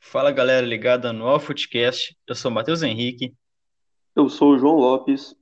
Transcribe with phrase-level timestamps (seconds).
[0.00, 3.32] Fala galera ligada no AlfootCast, eu sou o Matheus Henrique
[4.16, 5.36] Eu sou o João Lopes.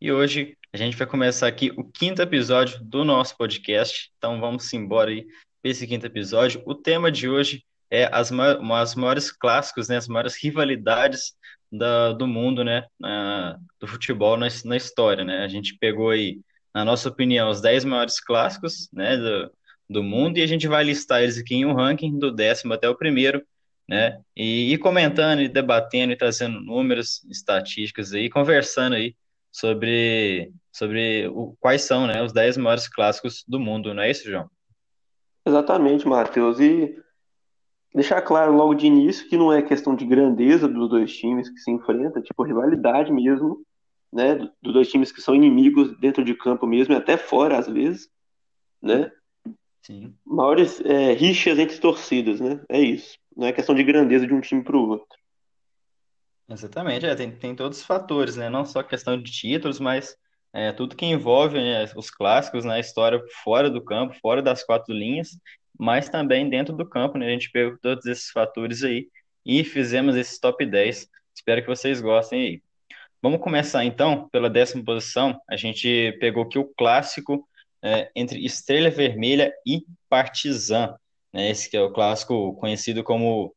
[0.00, 4.10] e hoje a gente vai começar aqui o quinto episódio do nosso podcast.
[4.16, 5.26] Então vamos embora aí
[5.60, 6.62] para esse quinto episódio.
[6.64, 11.34] O tema de hoje é as, ma as maiores clássicos, né, as maiores rivalidades
[11.78, 15.44] da, do mundo, né, na, do futebol na, na história, né?
[15.44, 16.40] A gente pegou aí,
[16.74, 19.50] na nossa opinião, os 10 maiores clássicos, né, do,
[19.88, 22.88] do mundo e a gente vai listar eles aqui em um ranking do décimo até
[22.88, 23.42] o primeiro
[23.88, 24.20] né?
[24.34, 29.14] E ir comentando e debatendo e trazendo números, estatísticas aí, conversando aí
[29.52, 34.28] sobre, sobre o, quais são, né, os 10 maiores clássicos do mundo, não é isso,
[34.28, 34.50] João?
[35.46, 36.58] Exatamente, Matheus.
[36.58, 36.96] E
[37.94, 41.58] deixar claro logo de início que não é questão de grandeza dos dois times que
[41.58, 43.64] se enfrentam, tipo rivalidade mesmo,
[44.12, 44.34] né?
[44.60, 48.08] Dos dois times que são inimigos dentro de campo mesmo e até fora às vezes,
[48.82, 49.12] né?
[49.82, 50.14] Sim.
[50.26, 52.60] Maiores é, rixas entre torcidas, né?
[52.68, 53.16] É isso.
[53.36, 55.18] Não é questão de grandeza de um time para o outro.
[56.48, 58.50] Exatamente, é, tem, tem todos os fatores, né?
[58.50, 60.16] Não só questão de títulos, mas
[60.52, 64.94] é, tudo que envolve né, os clássicos na história fora do campo, fora das quatro
[64.94, 65.30] linhas,
[65.78, 67.26] mas também dentro do campo, né?
[67.26, 69.08] A gente pegou todos esses fatores aí
[69.44, 71.08] e fizemos esses top 10.
[71.34, 72.62] Espero que vocês gostem aí.
[73.22, 75.40] Vamos começar então pela décima posição.
[75.48, 77.48] A gente pegou aqui o clássico
[77.82, 80.94] é, entre Estrela Vermelha e Partizan
[81.34, 81.50] né?
[81.50, 83.52] Esse que é o clássico conhecido como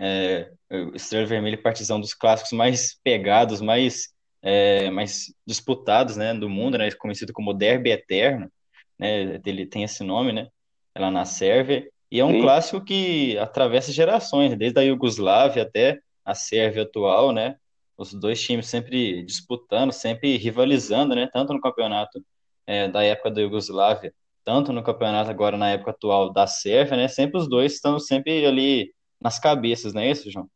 [0.00, 0.50] é,
[0.94, 4.08] Estrela Vermelha e Partizão, dos clássicos mais pegados, mais,
[4.42, 6.90] é, mais disputados, né, do mundo, né?
[6.90, 8.50] Conhecido como Derby Eterno,
[8.98, 9.40] né?
[9.46, 10.48] Ele tem esse nome, né?
[10.96, 11.88] Lá na Sérvia.
[12.10, 12.42] E é um Sim.
[12.42, 17.56] clássico que atravessa gerações, desde a Iugoslávia até a Sérvia atual, né?
[17.96, 21.28] Os dois times sempre disputando, sempre rivalizando, né?
[21.32, 22.24] Tanto no campeonato
[22.66, 24.12] é, da época da Iugoslávia
[24.44, 27.08] tanto no campeonato agora na época atual da Sérvia, né?
[27.08, 30.48] Sempre os dois estão sempre ali nas cabeças, não é isso, João?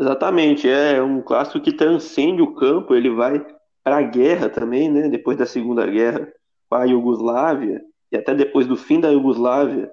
[0.00, 3.44] Exatamente, é um clássico que transcende o campo, ele vai
[3.84, 5.08] para a guerra também, né?
[5.08, 6.26] Depois da Segunda Guerra
[6.68, 7.80] com a Iugoslávia
[8.10, 9.90] e até depois do fim da Iugoslávia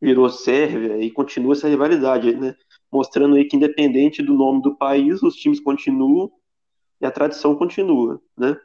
[0.00, 2.54] virou Sérvia e continua essa rivalidade, né?
[2.92, 6.30] Mostrando aí que independente do nome do país, os times continuam
[7.00, 8.56] e a tradição continua, né?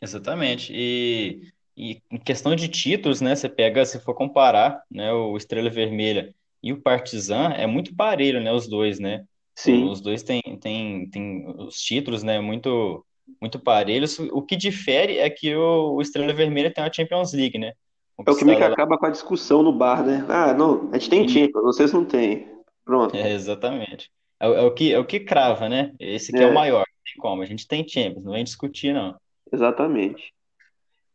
[0.00, 0.72] Exatamente.
[0.74, 5.68] E e em questão de títulos, né, você pega, se for comparar, né, o Estrela
[5.68, 9.26] Vermelha e o Partizan, é muito parelho, né, os dois, né?
[9.54, 9.84] Sim.
[9.84, 13.04] Os dois têm, têm, têm os títulos, né, muito
[13.40, 14.18] muito parelhos.
[14.18, 17.72] O que difere é que o, Estrela Vermelha tem a Champions League, né?
[18.26, 20.24] É o que meio que acaba com a discussão no bar, né?
[20.28, 22.48] Ah, não, a gente tem Champions, vocês não têm.
[22.84, 23.14] Pronto.
[23.14, 24.10] É, exatamente.
[24.40, 25.92] É, é, o que, é o que crava, né?
[25.98, 27.42] Esse aqui é, é o maior, não tem como.
[27.42, 29.14] A gente tem Champions, não vem discutir, não.
[29.52, 30.32] Exatamente.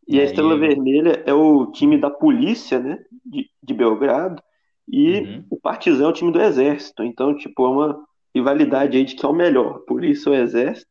[0.08, 4.42] E a Estrela Vermelha é o time da polícia, né, de, de Belgrado,
[4.88, 5.46] e uhum.
[5.50, 7.04] o Partizan é o time do Exército.
[7.04, 8.04] Então, tipo, é uma
[8.36, 10.91] rivalidade aí de que é o melhor, polícia ou Exército.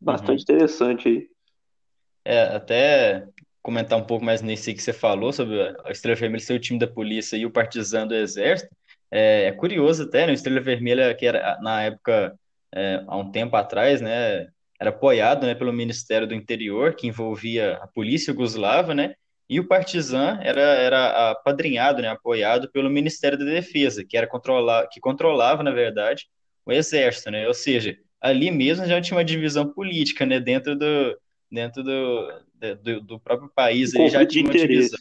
[0.00, 0.42] Bastante uhum.
[0.42, 1.28] interessante aí.
[2.24, 3.26] É, até
[3.62, 6.78] comentar um pouco mais nesse que você falou sobre a Estrela Vermelha ser o time
[6.78, 8.74] da polícia e o Partizan do Exército.
[9.10, 10.32] É, é curioso até, né?
[10.32, 12.38] A Estrela Vermelha, que era na época,
[12.74, 14.48] é, há um tempo atrás, né?
[14.80, 19.14] era apoiado né, pelo Ministério do Interior, que envolvia a polícia jugoslava, né,
[19.48, 24.88] e o Partizan era, era apadrinhado, né, apoiado pelo Ministério da Defesa, que era controlar,
[24.88, 26.26] que controlava, na verdade,
[26.64, 31.18] o exército, né, ou seja, ali mesmo já tinha uma divisão política, né, dentro do,
[31.50, 32.42] dentro do,
[32.82, 34.98] do, do próprio país, aí já tinha uma divisão.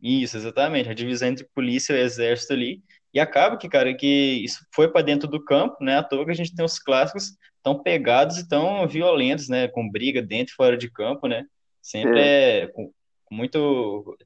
[0.00, 2.82] Isso, exatamente, a divisão entre polícia e exército ali,
[3.14, 6.32] e acaba que, cara, que isso foi para dentro do campo, né, à toa que
[6.32, 9.68] a gente tem os clássicos tão pegados e tão violentos, né?
[9.68, 11.44] Com briga dentro e fora de campo, né?
[11.80, 12.92] Sempre é, é com,
[13.30, 14.16] muito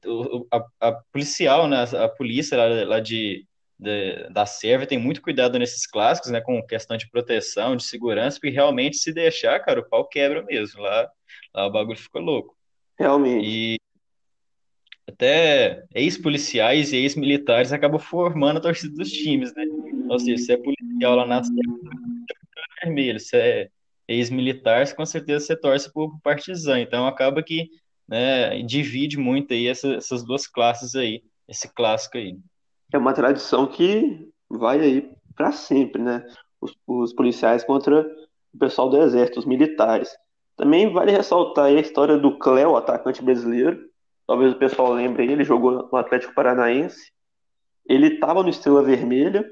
[0.51, 1.83] a, a, policial, né?
[1.83, 3.45] A polícia lá, lá de,
[3.79, 6.41] de, da Sérvia tem muito cuidado nesses clássicos, né?
[6.41, 10.81] Com questão de proteção, de segurança, porque realmente se deixar, cara, o pau quebra mesmo.
[10.81, 11.09] Lá,
[11.53, 12.55] lá o bagulho fica louco.
[12.97, 13.47] Realmente.
[13.47, 13.77] E
[15.07, 19.63] até ex-policiais e ex-militares acabam formando a torcida dos times, né?
[20.09, 21.63] Ou seja, se é policial lá na Sérvia,
[22.83, 23.19] vermelho.
[23.19, 23.69] Você é
[24.07, 26.79] ex-militar, com certeza você torce por partizan.
[26.79, 27.69] Então acaba que
[28.07, 32.37] né, divide muito aí essa, essas duas classes aí, esse clássico aí.
[32.91, 36.25] É uma tradição que vai aí para sempre, né?
[36.59, 38.05] Os, os, policiais contra
[38.53, 40.09] o pessoal do exército, os militares.
[40.55, 43.79] Também vale ressaltar a história do Cléo, atacante brasileiro.
[44.25, 47.11] Talvez o pessoal lembre ele jogou no Atlético Paranaense.
[47.87, 49.49] Ele estava no Estrela Vermelha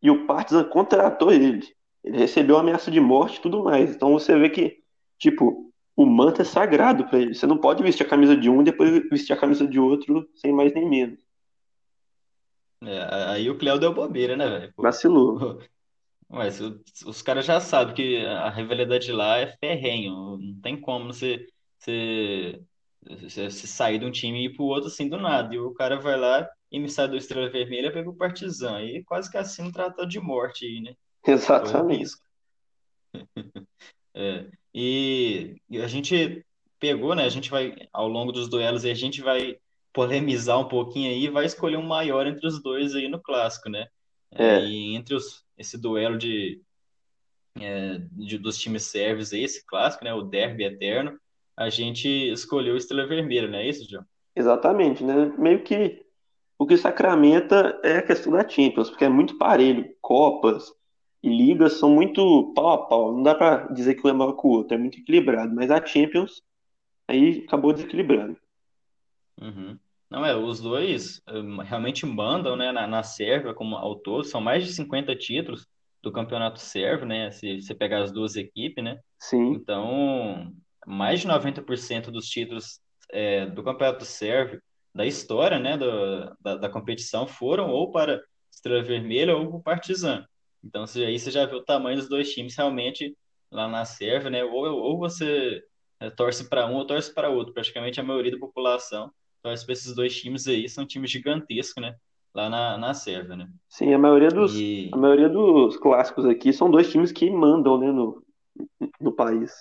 [0.00, 1.66] e o Partizan contratou ele.
[2.04, 3.94] Ele recebeu ameaça de morte e tudo mais.
[3.94, 4.78] Então você vê que,
[5.18, 7.34] tipo, o manto é sagrado para ele.
[7.34, 10.28] Você não pode vestir a camisa de um e depois vestir a camisa de outro
[10.34, 11.18] sem mais nem menos.
[12.86, 14.72] É, aí o Cléo deu bobeira, né, velho?
[14.74, 15.60] Pô, Vacilou.
[16.28, 20.38] Mas os, os caras já sabem que a rivalidade lá é ferrenho.
[20.38, 21.46] Não tem como você,
[21.78, 22.60] você,
[23.06, 25.54] você, você sair de um time e ir pro outro assim do nada.
[25.54, 28.82] E o cara vai lá e me sai do Estrela Vermelha pega o Partizan.
[28.82, 30.94] E quase que assim tratou de morte aí, né?
[31.22, 31.98] Corre o Exatamente.
[31.98, 32.22] risco.
[34.16, 34.48] É.
[34.72, 36.46] E, e a gente
[36.78, 37.24] pegou, né?
[37.24, 39.58] A gente vai, ao longo dos duelos, aí, a gente vai
[39.94, 43.88] polemizar um pouquinho aí vai escolher um maior entre os dois aí no clássico, né?
[44.32, 46.62] É, É, e entre os, esse duelo de,
[47.60, 50.12] é, de- dos times sérvios aí, esse clássico, né?
[50.14, 51.18] O derby eterno,
[51.56, 54.04] a gente escolheu o Estrela Vermelha, não é isso, João?
[54.34, 55.26] exatamente, né?
[55.38, 56.04] Meio que
[56.58, 59.94] o que sacramenta é a questão da Champions, porque é muito parelho.
[60.02, 60.72] Copas
[61.22, 63.12] e ligas são muito pau a pau.
[63.14, 65.54] Não dá pra dizer que um é maior que o outro, é muito equilibrado.
[65.54, 66.42] Mas a Champions
[67.08, 68.38] aí acabou desequilibrando.
[69.40, 69.78] Uhum.
[70.14, 74.40] Não é, os dois hum, realmente mandam, né, na, na Sérvia como ao todo, são
[74.40, 75.66] mais de 50 títulos
[76.00, 80.52] do campeonato sérvio, né, se você pegar as duas equipes, né, Sim, então
[80.86, 82.78] mais de 90% dos títulos
[83.10, 84.62] é, do campeonato sérvio
[84.94, 88.22] da história, né, do, da, da competição foram ou para
[88.52, 90.24] Estrela Vermelha ou para o Partizan.
[90.62, 93.16] Então você, aí você já vê o tamanho dos dois times realmente
[93.50, 95.60] lá na Sérvia, né, ou, ou você
[95.98, 99.10] é, torce para um ou torce para outro, praticamente a maioria da população
[99.44, 101.96] para esses dois times aí, são times gigantescos, né?
[102.34, 103.48] Lá na, na Sérvia, né?
[103.68, 107.78] sim, a maioria dos, a E maioria dos clássicos aqui são dois times que mandam,
[107.78, 108.24] né, no,
[109.00, 109.52] no país.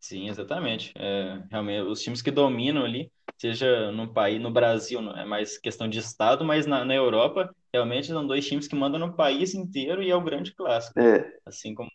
[0.00, 0.92] sim, exatamente.
[0.96, 5.88] É, realmente, os times que dominam ali, seja no país, no Brasil, é mais questão
[5.88, 10.02] de estado, mas na, na Europa, realmente são dois times que mandam no país inteiro
[10.02, 10.96] e é o grande clássico?
[10.96, 11.90] É, Assim como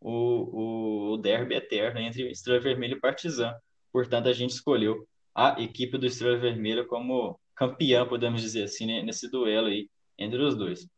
[0.00, 3.54] o, o, o derby eterno entre Estrela Vermelha e Partizan.
[3.92, 9.02] Portanto, a gente escolheu a equipe do Estrela Vermelha como campeã, podemos dizer assim, né,
[9.02, 9.88] nesse duelo aí
[10.18, 10.88] entre os dois.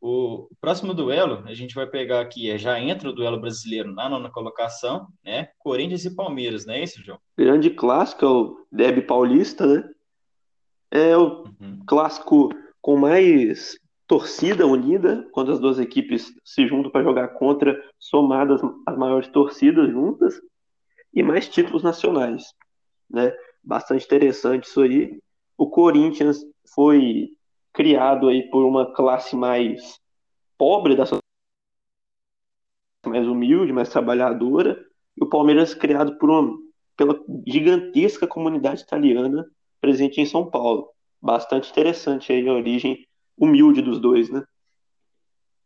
[0.00, 4.08] O próximo duelo, a gente vai pegar aqui, é, já entra o duelo brasileiro na
[4.08, 5.48] nona colocação, né?
[5.58, 7.18] Corinthians e Palmeiras, não é isso, João?
[7.36, 9.90] grande clássico é o Derby Paulista, né?
[10.90, 11.80] É o Uhum.
[11.86, 12.50] clássico
[12.80, 13.76] com mais
[14.06, 19.90] torcida unida, quando as duas equipes se juntam para jogar contra, somadas as maiores torcidas
[19.90, 20.34] juntas,
[21.14, 22.44] e mais títulos nacionais,
[23.10, 23.32] né?
[23.64, 25.18] Bastante interessante isso aí.
[25.56, 26.44] O Corinthians
[26.74, 27.30] foi
[27.72, 29.98] criado aí por uma classe mais
[30.58, 31.22] pobre da sociedade,
[33.06, 34.84] mais humilde, mais trabalhadora,
[35.16, 36.56] e o Palmeiras criado por uma,
[36.96, 39.46] pela gigantesca comunidade italiana
[39.80, 40.90] presente em São Paulo.
[41.20, 43.06] Bastante interessante aí a origem
[43.36, 44.44] humilde dos dois, né?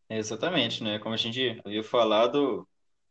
[0.09, 0.99] É, Exatamente, né?
[0.99, 2.67] Como a gente havia falado,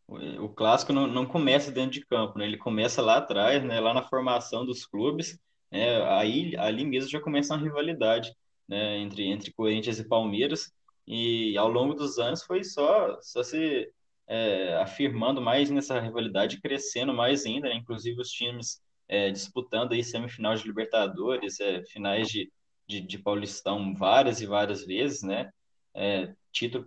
[0.07, 2.45] o, o clássico não, não começa dentro de campo, né?
[2.45, 3.79] Ele começa lá atrás, né?
[3.79, 5.39] Lá na formação dos clubes,
[5.71, 6.01] né?
[6.13, 8.33] Aí ali mesmo já começa uma rivalidade,
[8.67, 8.97] né?
[8.99, 10.71] Entre, entre Corinthians e Palmeiras
[11.05, 13.91] e ao longo dos anos foi só só se
[14.27, 17.75] é, afirmando mais nessa rivalidade, crescendo mais ainda, né?
[17.75, 22.51] Inclusive os times é, disputando aí semifinal de Libertadores, é, finais de,
[22.87, 25.49] de, de Paulistão várias e várias vezes, né?
[25.95, 26.85] É, título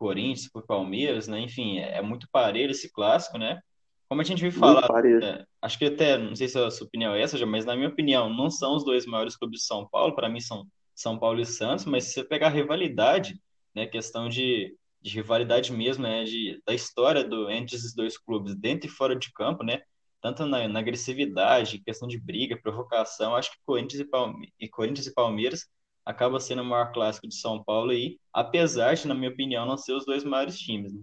[0.00, 1.40] Corinthians, por Palmeiras, né?
[1.40, 3.60] Enfim, é, é muito parelho esse clássico, né?
[4.08, 5.22] Como a gente Muito falar, parelho.
[5.22, 7.76] é, acho que até, não sei se a sua opinião é essa, já, mas na
[7.76, 11.18] minha opinião, não são os dois maiores clubes de São Paulo, para mim são São
[11.18, 13.40] Paulo e Santos, mas se você pegar a rivalidade,
[13.74, 18.56] né, questão de, de rivalidade mesmo, né, de, da história do, entre esses dois clubes,
[18.56, 19.82] dentro e fora de campo, né,
[20.22, 25.06] tanto na, na agressividade, questão de briga, provocação, acho que Corinthians e, Palme e Corinthians
[25.06, 25.66] e Palmeiras
[26.04, 29.76] acaba sendo o maior clássico de São Paulo aí, apesar de, na minha opinião, não
[29.76, 31.02] ser os dois maiores times, né?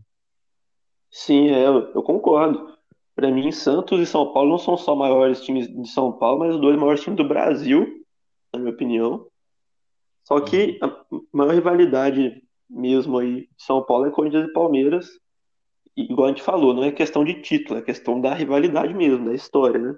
[1.09, 2.77] Sim, é, eu, eu concordo.
[3.15, 6.55] Para mim, Santos e São Paulo não são só maiores times de São Paulo, mas
[6.55, 8.05] os dois maiores times do Brasil,
[8.53, 9.27] na minha opinião.
[10.23, 10.89] Só que Uhum.
[10.89, 15.07] a maior rivalidade mesmo aí de São Paulo é Corinthians e Palmeiras.
[15.95, 19.25] E, igual a gente falou, não é questão de título, é questão da rivalidade mesmo,
[19.25, 19.97] da história, né?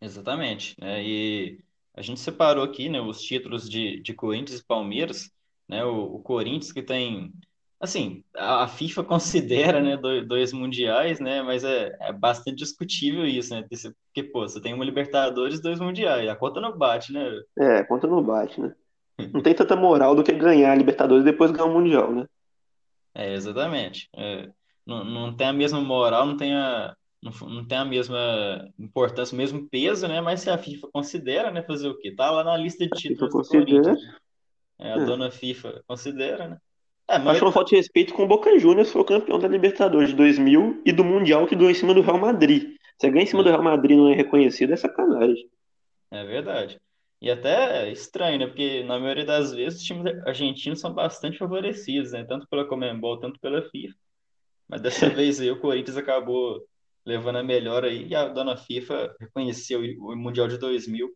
[0.00, 1.02] Exatamente, né?
[1.02, 1.63] E
[1.94, 5.30] a gente separou aqui, né, os títulos de, de Corinthians e Palmeiras,
[5.68, 5.84] né?
[5.84, 7.32] O, o Corinthians que tem,
[7.80, 11.42] assim, a, FIFA considera, né, dois, mundiais, né?
[11.42, 13.62] Mas é, é bastante discutível isso, né?
[13.62, 17.30] Porque, pô, você tem uma Libertadores, e dois mundiais, a conta não bate, né?
[17.58, 18.74] É, a conta não bate, né?
[19.32, 22.26] Não tem tanta moral do que ganhar a Libertadores e depois ganhar o Mundial, né?
[23.14, 24.08] É, exatamente.
[24.16, 24.50] É,
[24.84, 29.34] não, não tem a mesma moral, não tem a, não, não tem a mesma importância,
[29.34, 30.20] o mesmo peso, né?
[30.20, 32.14] Mas se a FIFA considera, né, fazer o quê?
[32.14, 33.46] Tá lá na lista de títulos do considera.
[33.46, 34.00] Corinthians.
[34.78, 36.58] É, a É, dona FIFA considera, né?
[37.10, 39.48] É, Acho mas uma falta de respeito com o Boca Juniors, foi o campeão da
[39.48, 42.76] Libertadores de 2000 e do Mundial que ganhou em cima do Real Madrid.
[42.98, 45.48] Você ganha em cima do é, Real Madrid não é reconhecido, é sacanagem.
[46.10, 46.80] é verdade.
[47.20, 48.46] E até estranho, né?
[48.46, 52.24] Porque na maioria das vezes os times argentinos são bastante favorecidos, né?
[52.24, 53.96] Tanto pela Conmebol, tanto pela FIFA.
[54.68, 56.66] Mas dessa vez aí o Corinthians acabou
[57.04, 61.12] levando a melhor aí e a dona FIFA reconheceu o Mundial de 2000,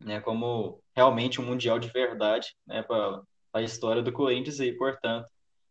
[0.00, 3.22] né, como realmente um Mundial de verdade, né, para
[3.52, 5.28] a história do Corinthians aí, portanto,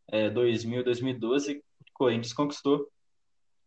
[0.07, 1.63] é, 2000, 2012, o
[1.93, 2.87] Corinthians conquistou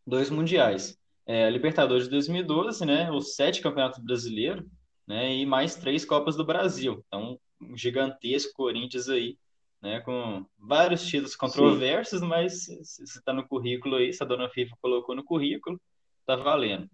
[0.06, 0.96] dois mundiais.
[1.26, 4.64] É, Libertadores de 2012, né, os sete campeonatos brasileiros,
[5.06, 7.04] né, e mais três Copas do Brasil.
[7.06, 9.38] Então, um gigantesco Corinthians aí,
[9.86, 11.82] né, com vários títulos Sim.
[11.82, 15.80] controversos, mas se está no currículo aí, se a dona FIFA colocou no currículo,
[16.26, 16.90] tá valendo.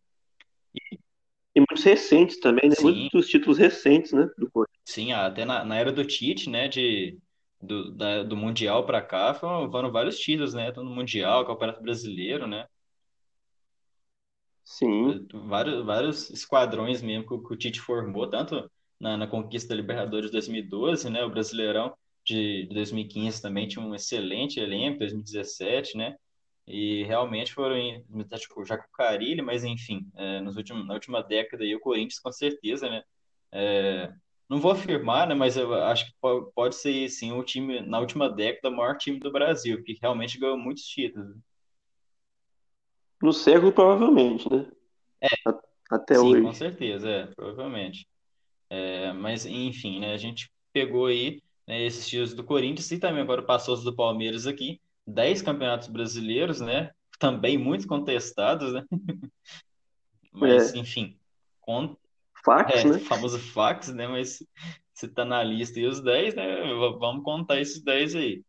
[1.57, 2.77] E muitos recentes também, né?
[2.77, 4.29] Sim, Muitos títulos recentes, né?
[4.37, 4.83] Do Corinthians.
[4.85, 7.19] sim, até na, na era do Tite, né, de,
[7.61, 11.83] do, da- do Mundial para cá, foram, foram vários títulos, né, tanto no Mundial, Campeonato
[11.83, 12.67] Brasileiro, né,
[14.65, 18.71] Sim, vários, vários esquadrões mesmo que, o que o Tite formou, tanto
[19.01, 21.95] na, na conquista da Libertadores de 2012, né, o Brasileirão
[22.25, 26.17] de, de 2015 também tinha um excelente elenco, 2017, né,
[26.67, 28.05] e realmente foram em,
[28.39, 31.81] tipo, já com o Carille, mas enfim, é, nos últimos, na última década aí o
[31.81, 33.03] Corinthians com certeza, né,
[33.53, 34.13] é,
[34.49, 37.99] não vou afirmar, né, mas eu acho que po- pode ser sim o time na
[38.01, 41.37] última década o maior time do Brasil, que realmente ganhou muitos títulos.
[43.23, 44.71] no século provavelmente, né?
[45.47, 45.61] A-
[45.91, 46.59] Até Sim, com hoje.
[46.59, 48.07] certeza, é, provavelmente.
[48.71, 53.23] É, mas, enfim, né, a gente pegou aí né, esses títulos do Corinthians e também
[53.23, 54.81] agora passou os do Palmeiras aqui.
[55.07, 56.91] Dez campeonatos brasileiros, né?
[57.19, 58.85] Também muito contestados, né?
[60.33, 61.19] Mas, É, enfim,
[61.61, 61.97] con-
[62.45, 62.99] fax, é, né?
[63.01, 64.07] famoso fax, né?
[64.09, 64.39] Mas
[64.95, 66.45] se tá na lista e os 10, né?
[66.99, 68.43] Vamos contar esses 10 aí.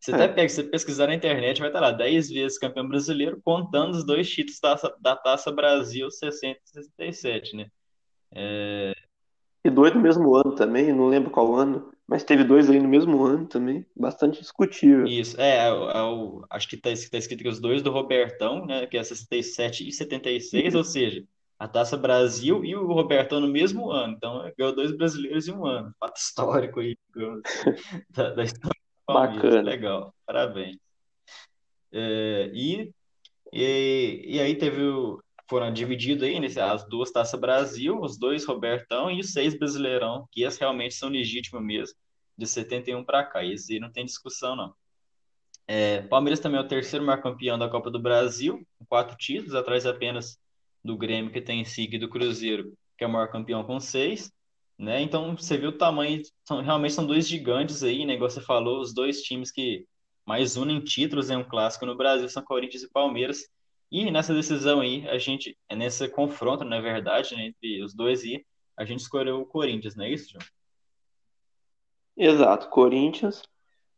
[0.00, 2.88] Você até É, pega, se você pesquisar na internet, vai estar lá, 10 vezes campeão
[2.88, 7.70] brasileiro, contando os dois títulos da, da Taça Brasil 60 e 67, né?
[9.64, 12.88] E dois no mesmo ano também, não lembro qual ano, mas teve dois aí no
[12.88, 15.06] mesmo ano também, bastante discutível.
[15.06, 18.64] Isso, é, é o- é o- acho que está escrito que os dois do Robertão,
[18.66, 21.24] né, que é 67 e 76, ou seja,
[21.58, 24.14] a Taça Brasil e o Robertão no mesmo ano.
[24.14, 25.94] Então, ganhou dois brasileiros em um ano.
[26.00, 26.96] Fato histórico aí,
[28.10, 29.42] da, da história do Palmeiras.
[29.42, 29.62] Bacana.
[29.62, 30.78] Legal, parabéns.
[31.92, 32.92] É, e,
[33.52, 38.44] e, e aí teve o, foram divididos aí, nesse, as duas Taças Brasil, os dois
[38.44, 41.96] Robertão e os seis Brasileirão, que esses realmente são legítimos mesmo,
[42.38, 43.44] de 71 para cá.
[43.44, 44.72] Esse aí não tem discussão, não.
[45.66, 49.56] É, Palmeiras também é o terceiro maior campeão da Copa do Brasil, com quatro títulos,
[49.56, 50.38] atrás apenas
[50.84, 54.30] do Grêmio, que tem cinco, e do Cruzeiro, que é o maior campeão com seis.
[54.78, 55.02] Né?
[55.02, 58.14] Então, você viu o tamanho, são, realmente são dois gigantes aí, né?
[58.14, 59.84] Igual você falou, os dois times que
[60.24, 63.48] mais unem títulos em um clássico no Brasil são Corinthians e Palmeiras.
[63.90, 68.22] E nessa decisão aí, a gente, é nesse confronto, na verdade, né, entre os dois
[68.22, 68.44] aí,
[68.76, 70.44] a gente escolheu o Corinthians, não é isso, João?
[72.16, 73.42] Exato, Corinthians.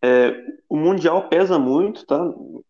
[0.03, 0.33] É,
[0.69, 2.19] o Mundial pesa muito, tá?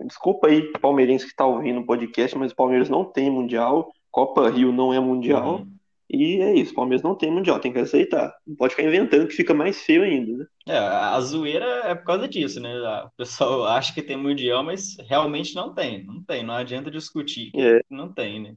[0.04, 4.50] Desculpa aí, palmeirense que tá ouvindo o podcast, mas o Palmeiras não tem Mundial, Copa
[4.50, 5.71] Rio não é Mundial, Uhum.
[6.12, 8.34] E é isso, o Palmeiras não tem Mundial, tem que aceitar.
[8.46, 10.46] Não pode ficar inventando que fica mais feio ainda, né?
[10.66, 12.70] É, a zoeira é por causa disso, né?
[13.04, 16.04] O pessoal acha que tem mundial, mas realmente não tem.
[16.04, 16.44] Não tem.
[16.44, 18.54] Não adianta discutir que É, não tem, né?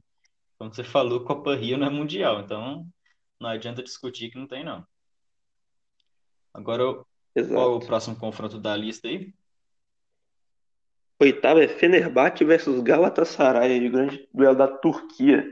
[0.58, 2.86] Como você falou, Copa Rio não é mundial, então
[3.40, 4.86] não adianta discutir que não tem, não.
[6.52, 7.86] Agora, qual é o exato.
[7.86, 9.32] próximo confronto da lista aí?
[11.18, 15.46] Oitavo é Fenerbahçe versus Galatasaray, de grande duelo da Turquia.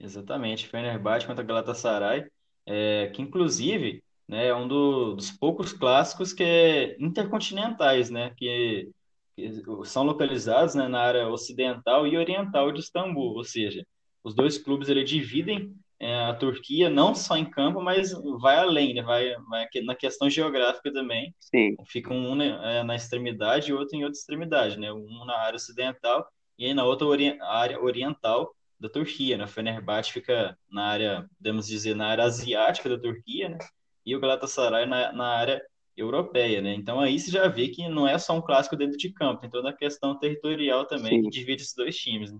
[0.00, 2.24] Exatamente, Fenerbahçe contra Galatasaray,
[2.66, 8.30] é, que inclusive, né, é um do- dos poucos clássicos que é intercontinentais, né?
[8.36, 8.88] Que
[9.36, 9.48] que
[9.86, 13.86] são localizados, né, na área ocidental e oriental de Istambul, ou seja,
[14.24, 18.92] os dois clubes ele dividem é, a Turquia não só em campo, mas vai além,
[18.94, 21.34] né, vai, vai na questão geográfica também.
[21.38, 25.36] Sim, Fica um né, é, na extremidade e outro em outra extremidade, né, um na
[25.38, 26.26] área ocidental
[26.58, 29.44] e aí na outra ori área oriental da Turquia, né?
[29.44, 33.58] O Fenerbahçe fica na área, podemos dizer, na área asiática da Turquia, né?
[34.04, 35.62] E o Galatasaray na, na área
[35.96, 36.74] europeia, né?
[36.74, 39.50] Então aí você já vê que não é só um clássico dentro de campo, tem
[39.50, 41.30] toda a questão territorial também que sim.
[41.30, 42.38] divide esses dois times, né?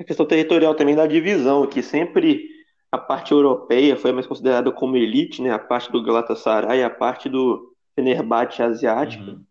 [0.00, 2.48] A questão territorial também da divisão, que sempre
[2.90, 5.50] a parte europeia foi mais considerada como elite, né?
[5.50, 9.44] A parte do Galatasaray, a parte do Fenerbahçe asiática, Uhum,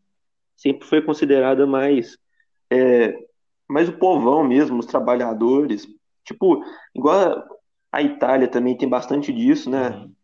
[0.57, 2.17] sempre foi considerada mais,
[2.69, 3.28] é,
[3.69, 5.87] mais o povão mesmo, os trabalhadores.
[6.25, 6.63] Tipo,
[6.95, 7.45] igual
[7.91, 9.99] a Itália também tem bastante disso, né?
[9.99, 10.15] uhum,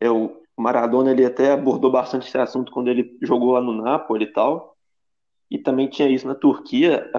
[0.00, 3.72] É o, O Maradona ele até abordou bastante esse assunto quando ele jogou lá no
[3.72, 4.76] Napoli e tal.
[5.50, 7.10] E também tinha isso na Turquia,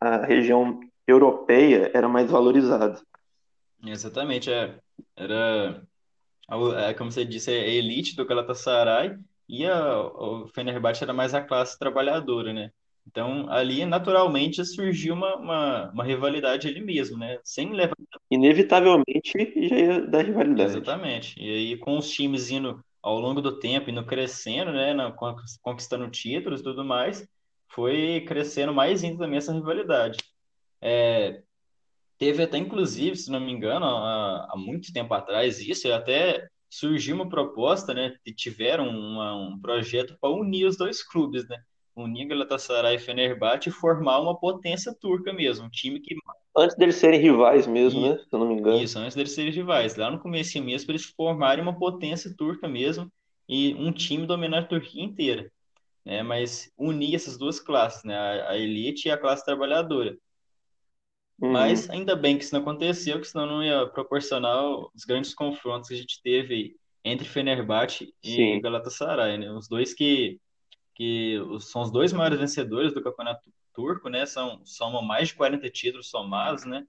[0.00, 3.00] a, a região europeia era mais valorizada.
[3.84, 4.80] Exatamente, é.
[5.16, 5.86] Era,
[6.76, 11.34] é, como você disse, é a elite do Galatasaray e a, o Fenerbahçe era mais
[11.34, 12.72] a classe trabalhadora, né?
[13.10, 17.38] Então, ali, naturalmente, surgiu uma, uma, uma rivalidade ali mesmo, né?
[17.42, 17.94] Sem levar...
[18.30, 19.32] Inevitavelmente,
[19.66, 20.72] já ia dar rivalidade.
[20.72, 21.34] Exatamente.
[21.40, 24.94] E aí, com os times indo ao longo do tempo, indo crescendo, né?
[25.62, 27.26] Conquistando títulos e tudo mais,
[27.68, 30.18] foi crescendo mais ainda também essa rivalidade.
[30.82, 31.40] É,
[32.18, 37.16] teve até, inclusive, se não me engano, há, há muito tempo atrás, isso, até surgiu
[37.16, 38.14] uma proposta, né?
[38.36, 41.56] Tiveram uma, um projeto para unir os dois clubes, né?
[42.02, 46.16] Unir Galatasaray e Fenerbahçe e formar uma potência turca mesmo, um time que...
[46.56, 48.18] Antes deles serem rivais mesmo, e, né?
[48.18, 48.82] Se eu não me engano.
[48.82, 49.96] Isso, antes deles serem rivais.
[49.96, 53.10] Lá no começo mesmo, eles formarem uma potência turca mesmo
[53.48, 55.50] e um time dominar a Turquia inteira.
[56.04, 56.22] Né?
[56.22, 58.16] Mas unir essas duas classes, né?
[58.16, 60.16] A, a elite e a classe trabalhadora.
[61.40, 61.52] Uhum.
[61.52, 64.64] Mas ainda bem que isso não aconteceu, que senão não ia proporcionar
[64.94, 66.74] os grandes confrontos que a gente teve
[67.04, 68.60] entre Fenerbahçe e Sim.
[68.60, 69.50] Galatasaray, né?
[69.52, 70.40] Os dois que,
[70.98, 74.26] que são os dois maiores vencedores do campeonato turco, né?
[74.26, 76.84] São, somam mais de 40 títulos somados, né?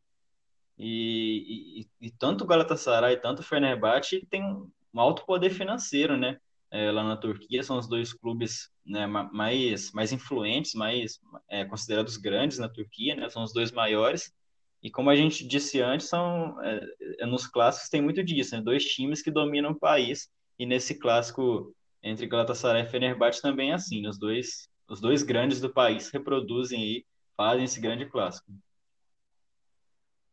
[0.75, 6.39] E, e, e tanto o Galatasaray tanto o Fenerbahçe tem um alto poder financeiro, né?
[6.71, 12.17] É, lá na Turquia são os dois clubes né, mais, mais influentes, mais é, considerados
[12.17, 13.29] grandes na Turquia, né?
[13.29, 14.33] São os dois maiores.
[14.81, 16.81] E como a gente disse antes, são é,
[17.19, 18.61] é, nos clássicos tem muito disso, né?
[18.61, 20.27] Dois times que dominam o país.
[20.57, 24.07] E nesse clássico entre Galatasaray e Fenerbahçe também é assim.
[24.07, 28.51] Os dois, os dois grandes do país reproduzem e fazem esse grande clássico.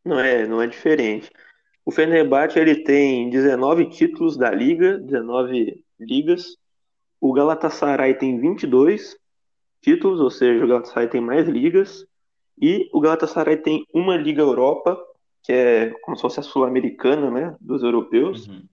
[0.04, 1.30] Não é, não é diferente.
[1.85, 6.56] O Fenerbahçe ele tem 19 títulos da liga, 19 ligas.
[7.20, 9.16] O Galatasaray tem 22
[9.80, 12.06] títulos, ou seja, o Galatasaray tem mais ligas.
[12.61, 14.98] E o Galatasaray tem uma Liga Europa,
[15.42, 18.48] que é como se fosse a sul-americana, né, dos europeus.
[18.48, 18.66] Uhum.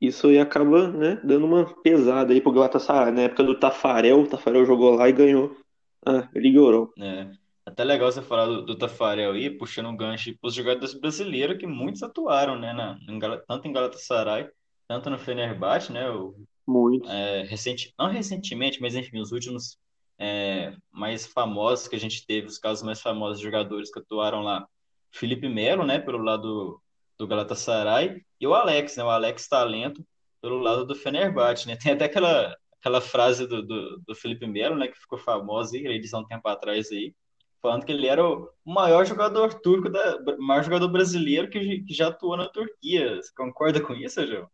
[0.00, 3.12] Isso aí acaba, né, dando uma pesada aí pro Galatasaray.
[3.12, 5.56] Na época do Tafarel, o Tafarel jogou lá e ganhou
[6.04, 6.92] a Liga Europa.
[7.00, 7.30] É.
[7.64, 11.58] Até legal você falar do, do Tafarel aí, puxando um gancho para os jogadores brasileiros,
[11.58, 14.48] que muitos atuaram, né, na, em, tanto em Galatasaray,
[14.86, 17.08] tanto no Fenerbahçe, né, o, muito.
[17.08, 19.78] É, recente, não recentemente, mas enfim, os últimos
[20.18, 24.42] é, mais famosos que a gente teve, os casos mais famosos de jogadores que atuaram
[24.42, 24.66] lá.
[25.10, 26.80] Felipe Melo, né, pelo lado
[27.18, 30.04] do Galatasaray, e o Alex, né, o Alex Talento,
[30.40, 31.76] pelo lado do Fenerbahçe, né?
[31.76, 35.86] Tem até aquela, aquela frase do, do, do Felipe Melo, né, que ficou famosa aí,
[35.86, 37.14] edição um tempo atrás aí,
[37.60, 42.08] falando que ele era o maior jogador turco, da, maior jogador brasileiro que, que já
[42.08, 43.16] atuou na Turquia.
[43.16, 44.48] Você concorda com isso, João?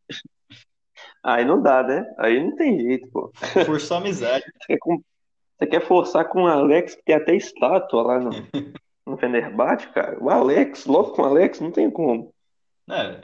[1.22, 2.04] Aí não dá, né?
[2.18, 3.30] Aí não tem jeito, pô.
[3.66, 4.44] Forçou amizade.
[4.70, 4.76] É
[5.58, 8.30] você quer forçar com o Alex, que tem até estátua lá no,
[9.06, 10.18] no Fenerbahçe, cara?
[10.20, 12.34] O Alex, logo com o Alex, não tem como.
[12.90, 13.20] É,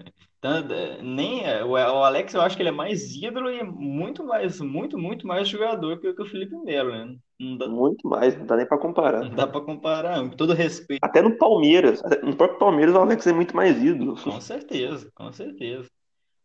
[1.03, 4.97] nem é, o Alex eu acho que ele é mais ídolo e muito mais, muito,
[4.97, 7.17] muito mais jogador que, que o Felipe Melo, né?
[7.59, 9.21] Dá, muito mais, não dá nem pra comparar.
[9.21, 11.01] Não dá pra comparar, com todo respeito.
[11.03, 14.17] Até no Palmeiras, no próprio Palmeiras o Alex é muito mais ídolo.
[14.21, 15.89] Com certeza, com certeza.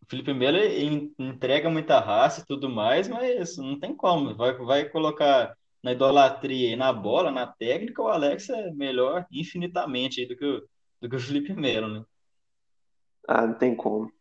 [0.02, 0.58] O Felipe Melo
[1.18, 4.36] entrega muita raça e tudo mais, mas não tem como.
[4.36, 10.26] Vai, vai colocar na idolatria e na bola, na técnica, o Alex é melhor infinitamente
[10.26, 10.62] do que o,
[11.02, 12.04] do que o Felipe Melo, né?
[13.28, 14.12] Ah, não tem como.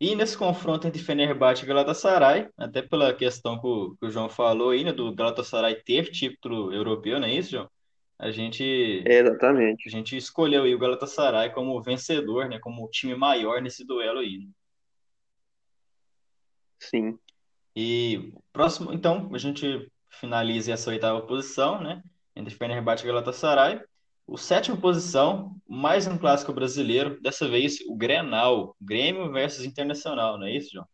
[0.00, 4.28] E nesse confronto entre Fenerbahçe e Galatasaray, até pela questão que o, que o João
[4.28, 7.70] falou aí, né, do Galatasaray ter título europeu, não é isso, João?
[8.16, 9.88] A gente, é, exatamente.
[9.88, 14.20] A gente escolheu aí o Galatasaray como vencedor, né, como o time maior nesse duelo
[14.20, 14.38] aí.
[14.38, 14.46] Né?
[16.80, 17.18] Sim.
[17.74, 22.02] E próximo, então, a gente finaliza essa oitava posição, né?
[22.34, 23.80] Entre Fenerbahçe e Galatasaray.
[24.30, 30.46] O sétima posição, mais um clássico brasileiro, dessa vez o Grenal, Grêmio versus Internacional, não
[30.46, 30.86] é isso, João?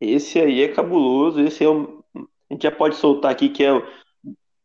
[0.00, 2.02] Esse aí é cabuloso, esse é o...
[2.16, 3.86] a gente já pode soltar aqui que é o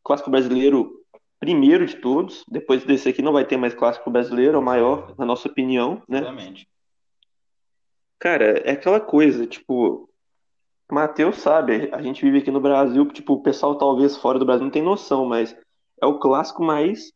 [0.02, 0.90] clássico brasileiro
[1.38, 2.46] primeiro de todos.
[2.48, 6.02] Depois desse aqui não vai ter mais clássico brasileiro, é o maior, na nossa opinião,
[6.08, 6.20] né?
[6.20, 6.70] Exatamente.
[8.18, 10.10] Cara, é aquela coisa, tipo,
[10.90, 14.64] Matheus sabe, a gente vive aqui no Brasil, tipo, o pessoal talvez fora do Brasil
[14.64, 15.54] não tem noção, mas
[16.02, 17.14] é o clássico mais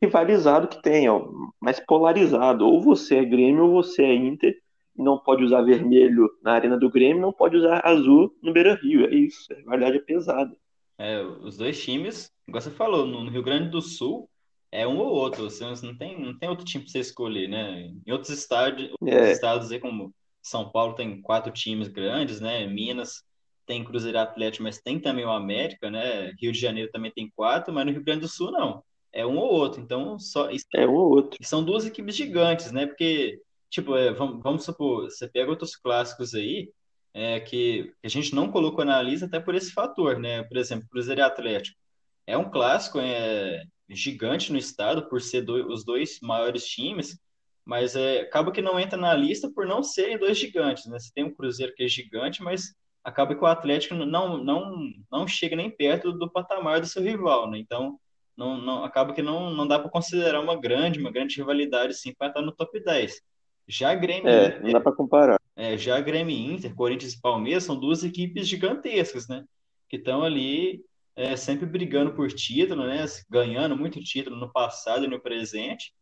[0.00, 1.28] rivalizado que tem, ó,
[1.60, 2.66] mais polarizado.
[2.66, 4.56] Ou você é Grêmio ou você é Inter,
[4.96, 8.74] e não pode usar vermelho na arena do Grêmio, não pode usar azul no Beira
[8.74, 9.06] Rio.
[9.06, 10.56] É isso, a rivalidade é pesada.
[10.98, 14.28] É, os dois times, igual você falou, no Rio Grande do Sul
[14.72, 17.90] é um ou outro, você não tem, não tem outro time para você escolher, né?
[18.06, 19.32] Em outros estádios, é.
[19.32, 22.66] estados aí como São Paulo tem quatro times grandes, né?
[22.66, 23.24] Minas
[23.66, 26.32] tem Cruzeiro Atlético, mas tem também o América, né?
[26.40, 28.82] Rio de Janeiro também tem quatro, mas no Rio Grande do Sul não.
[29.12, 29.80] É um ou outro.
[29.80, 30.48] Então, só.
[30.74, 31.38] É um ou outro.
[31.42, 32.86] são duas equipes gigantes, né?
[32.86, 36.70] Porque, tipo, é, vamos, vamos supor, você pega outros clássicos aí,
[37.12, 40.42] é, que a gente não colocou na lista até por esse fator, né?
[40.44, 41.78] Por exemplo, Cruzeiro e Atlético.
[42.26, 47.18] É um clássico é, gigante no estado, por ser do, os dois maiores times,
[47.64, 50.98] mas é, acaba que não entra na lista por não serem dois gigantes, né?
[50.98, 55.26] Você tem um Cruzeiro que é gigante, mas acaba que o Atlético não, não, não
[55.26, 57.58] chega nem perto do patamar do seu rival, né?
[57.58, 57.98] Então,
[58.40, 62.14] não, não, acaba que não, não dá para considerar uma grande, uma grande rivalidade sim
[62.14, 63.20] para estar no top 10.
[63.68, 65.38] Já Grêmio é, Inter, não dá para comparar.
[65.54, 69.44] É, já Grêmio Inter, Corinthians e Palmeiras são duas equipes gigantescas, né?
[69.90, 70.82] Que estão ali
[71.14, 73.04] é, sempre brigando por título, né?
[73.28, 75.92] Ganhando muito título no passado e no presente.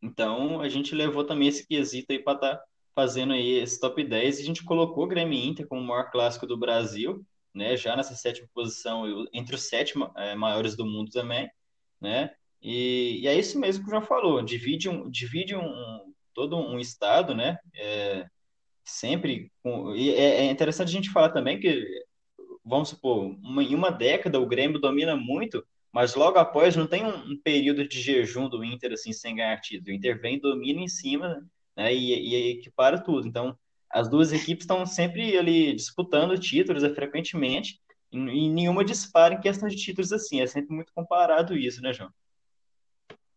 [0.00, 4.04] Então, a gente levou também esse quesito aí para estar tá fazendo aí esse top
[4.04, 7.76] 10 e a gente colocou o Grêmio Inter como o maior clássico do Brasil né?
[7.76, 11.50] Já nessa sétima posição, entre os sete é, maiores do mundo também,
[12.00, 12.30] né?
[12.62, 16.78] E, e, é isso mesmo que o João falou, divide um, divide um todo um
[16.78, 17.58] estado, né?
[17.74, 18.26] É,
[18.84, 21.86] sempre com, e é, é interessante a gente falar também que
[22.64, 27.04] vamos supor, uma, em uma década o Grêmio domina muito, mas logo após não tem
[27.04, 29.90] um, um, período de jejum do Inter assim sem ganhar título.
[29.90, 31.44] O Inter vem, domina em cima,
[31.76, 31.94] né?
[31.94, 33.26] E, e equipara tudo.
[33.26, 33.56] Então
[33.90, 37.80] as duas equipes estão sempre ali disputando títulos é, frequentemente,
[38.12, 40.40] e, nenhuma dispara em questão de títulos assim.
[40.40, 42.10] É sempre muito comparado isso, né, João?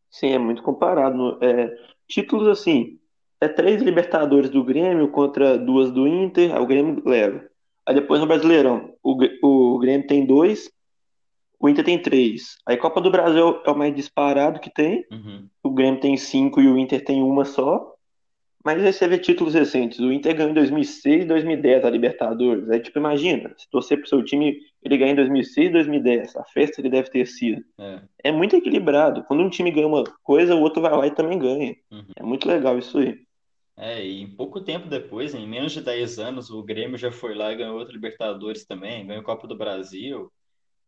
[0.10, 1.44] Sim, é muito comparado.
[1.44, 1.76] É,
[2.08, 3.00] títulos assim,
[3.42, 7.44] é três Libertadores do Grêmio contra duas do Inter, o Grêmio leva.
[7.86, 10.72] Aí depois no Brasileirão, o, o Grêmio tem dois,
[11.60, 12.58] o Inter tem três.
[12.66, 15.06] Aí Copa do Brasil é o mais disparado que tem.
[15.12, 15.48] Uhum.
[15.64, 17.93] O Grêmio tem cinco e o Inter tem uma só.
[18.64, 20.00] Mas aí você vê títulos recentes.
[20.00, 22.70] O Inter ganhou em 2006 e 2010 a Libertadores.
[22.70, 26.36] Aí, tipo, imagina, se torcer pro seu time, ele ganha em 2006 e 2010.
[26.38, 27.62] A festa ele deve ter sido.
[27.78, 28.02] É.
[28.26, 29.24] é muito equilibrado.
[29.26, 31.76] Quando um time ganha uma coisa, o outro vai lá e também ganha.
[31.92, 32.06] Uhum.
[32.16, 33.20] É muito legal isso aí.
[33.76, 37.52] É, e pouco tempo depois, em menos de 10 anos, o Grêmio já foi lá
[37.52, 40.32] e ganhou outra Libertadores também, ganhou Copa do Brasil.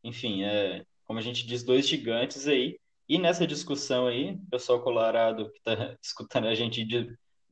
[0.03, 2.77] Enfim, é, como a gente diz, dois gigantes aí.
[3.07, 6.85] E nessa discussão aí, o pessoal colorado que está escutando a gente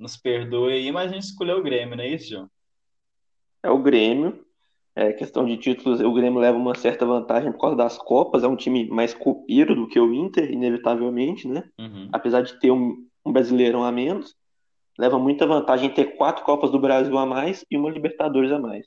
[0.04, 2.50] nos perdoe aí, mas a gente escolheu o Grêmio, não é isso, João?
[3.64, 4.46] É o Grêmio.
[4.96, 8.48] É, questão de títulos, o Grêmio leva uma certa vantagem por causa das Copas, é
[8.48, 11.68] um time mais copeiro do que o Inter, inevitavelmente, né?
[11.80, 12.10] Uhum.
[12.12, 14.36] Apesar de ter um, um brasileirão a menos,
[15.00, 18.60] leva muita vantagem em ter quatro Copas do Brasil a mais e uma Libertadores a
[18.60, 18.86] mais.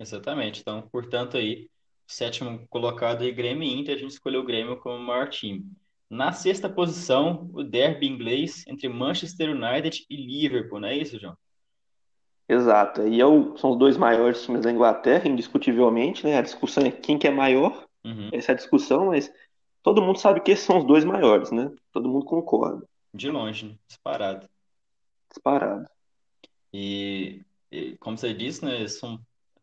[0.00, 0.62] Exatamente.
[0.62, 1.68] Então, portanto, aí,
[2.06, 5.66] sétimo colocado aí, Grêmio e Inter, a gente escolheu o Grêmio como o maior time.
[6.10, 11.36] Na sexta posição, o derby inglês entre Manchester United e Liverpool, não é isso, João?
[12.48, 13.06] Exato.
[13.06, 16.38] E eu, são os dois maiores times da Inglaterra, indiscutivelmente, né?
[16.38, 17.86] A discussão é quem que é maior.
[18.02, 18.30] Uhum.
[18.32, 19.30] Essa é a discussão, mas
[19.82, 21.70] todo mundo sabe que esses são os dois maiores, né?
[21.92, 22.88] Todo mundo concorda.
[23.12, 23.74] De longe, né?
[23.86, 24.48] disparado.
[25.28, 25.86] Disparado.
[26.72, 29.20] E, e, como você disse, né, são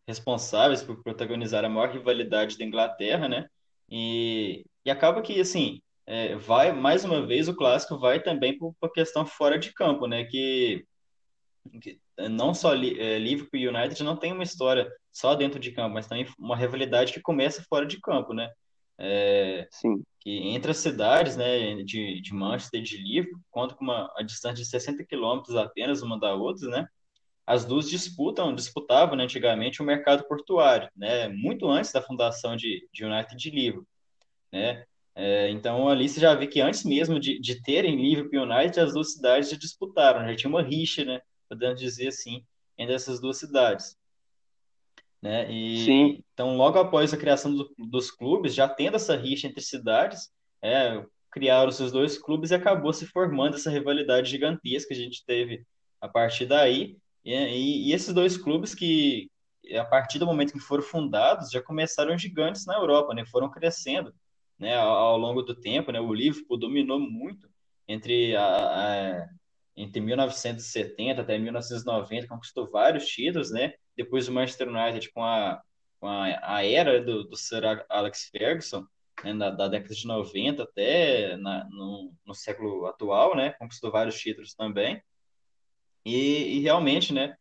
[0.07, 3.49] responsáveis por protagonizar a maior rivalidade da Inglaterra, né?
[3.89, 8.75] E, e acaba que, assim, é, vai, mais uma vez, o clássico vai também por,
[8.79, 10.23] por questão fora de campo, né?
[10.25, 10.85] Que,
[11.81, 15.95] que não só é, Liverpool e United não tem uma história só dentro de campo,
[15.95, 18.51] mas também uma rivalidade que começa fora de campo, né?
[18.97, 20.03] É, Sim.
[20.19, 24.23] Que entre as cidades, né, de, de Manchester e de Liverpool, conta com uma a
[24.23, 26.87] distância de 60 quilômetros apenas uma da outra, né?
[27.47, 31.27] As duas disputam, disputavam né, antigamente o mercado portuário, né?
[31.29, 33.87] Muito antes da fundação de, de United e de Liverpool,
[34.51, 34.85] né?
[35.15, 38.93] É, então ali você já vê que antes mesmo de, de terem Liverpool United, as
[38.93, 41.21] duas cidades já disputaram, já tinha uma rixa, né?
[41.47, 42.43] Podemos dizer assim,
[42.77, 43.97] entre essas duas cidades.
[45.21, 45.49] Né?
[45.51, 46.23] E, Sim.
[46.33, 50.29] Então, logo após a criação do, dos clubes, já tendo essa rixa entre cidades,
[50.61, 55.25] é, criaram os dois clubes e acabou se formando essa rivalidade gigantesca que a gente
[55.25, 55.65] teve
[56.01, 56.97] a partir daí.
[57.23, 59.31] E, e, e esses dois clubes que,
[59.75, 63.25] a partir do momento que foram fundados, já começaram gigantes na Europa, né?
[63.25, 64.13] Foram crescendo
[64.57, 67.49] né, ao, longo do tempo, né, o Liverpool dominou muito
[67.87, 69.29] entre, a, a,
[69.75, 75.61] entre 1970 até 1990, conquistou vários títulos, né, depois o Manchester United com a,
[75.99, 78.85] com a, a era do, do Sir Alex Ferguson,
[79.23, 84.19] né, da, da, década de 90 até na, no, no, século atual, né, conquistou vários
[84.19, 85.01] títulos também,
[86.05, 87.35] e, e realmente, né,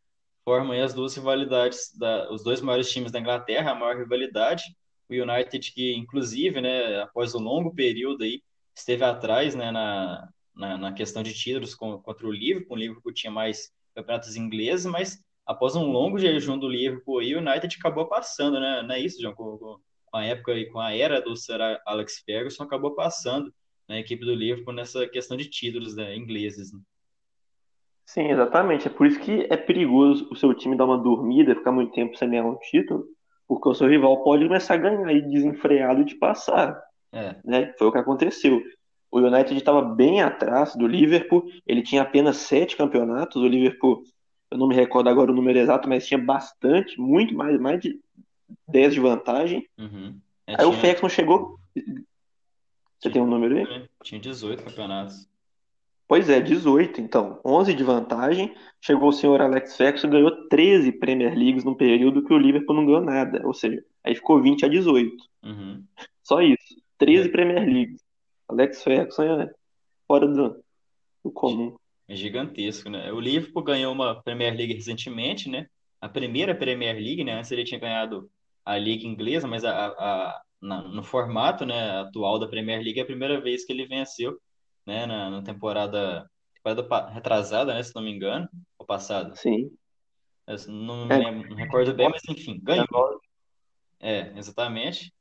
[0.44, 4.64] formam as duas rivalidades, da, os dois maiores times da Inglaterra, a maior rivalidade,
[5.08, 8.42] o United que, inclusive, né, após um longo período aí,
[8.74, 13.30] esteve atrás, né, na, na, na questão de títulos contra o Liverpool, o Liverpool tinha
[13.30, 18.82] mais campeonatos ingleses, mas após um longo jejum do Liverpool, o United acabou passando, né?
[18.82, 19.34] Não é isso, João?
[19.34, 23.52] Com, com a época e com a era do Sir Alex Ferguson, acabou passando
[23.88, 26.72] na equipe do Liverpool nessa questão de títulos né, ingleses.
[26.72, 26.80] Né?
[28.06, 28.86] Sim, exatamente.
[28.86, 32.16] É por isso que é perigoso o seu time dar uma dormida, ficar muito tempo
[32.16, 33.06] sem ganhar um título,
[33.46, 36.80] porque o seu rival pode começar a ganhar e desenfreado e te passar.
[37.12, 37.36] É.
[37.44, 37.72] Né?
[37.78, 38.62] Foi o que aconteceu.
[39.10, 43.40] O United estava bem atrás do Liverpool, ele tinha apenas sete campeonatos.
[43.40, 44.02] O Liverpool,
[44.50, 48.00] eu não me recordo agora o número exato, mas tinha bastante, muito mais, mais de
[48.68, 49.68] 10 de vantagem.
[49.78, 50.18] Uhum.
[50.46, 50.68] É, aí tinha...
[50.68, 51.58] o Ferguson chegou.
[52.98, 53.88] Você tem um número aí?
[54.02, 55.28] Tinha 18 campeonatos.
[56.06, 57.40] Pois é, 18, então.
[57.44, 58.54] 11 de vantagem.
[58.80, 62.76] Chegou o senhor Alex Ferguson e ganhou 13 Premier Leagues no período que o Liverpool
[62.76, 63.40] não ganhou nada.
[63.46, 65.16] Ou seja, aí ficou 20 a 18.
[65.44, 65.84] Uhum.
[66.22, 66.76] Só isso.
[66.98, 67.32] 13 é.
[67.32, 68.02] Premier Leagues.
[68.48, 69.50] Alex Ferguson é
[70.06, 70.62] fora do,
[71.24, 71.76] do comum.
[72.06, 73.10] É gigantesco, né?
[73.10, 75.66] O Liverpool ganhou uma Premier League recentemente, né?
[76.00, 77.32] A primeira Premier League, né?
[77.32, 78.30] Antes ele tinha ganhado
[78.62, 83.02] a Liga Inglesa, mas a, a, na, no formato né, atual da Premier League é
[83.02, 84.38] a primeira vez que ele venceu
[84.86, 89.34] né, na, na temporada, temporada retrasada, né, se não me engano, ou passada.
[89.36, 89.70] Sim.
[90.46, 93.20] Eu não, me lembro, não recordo bem, mas enfim, ganhou.
[93.98, 95.12] É, exatamente.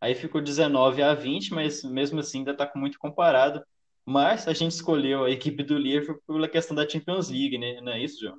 [0.00, 3.62] Aí ficou 19 a 20, mas mesmo assim ainda está muito comparado.
[4.06, 7.80] Mas a gente escolheu a equipe do Liverpool pela questão da Champions League, né?
[7.80, 8.38] Não é isso, João?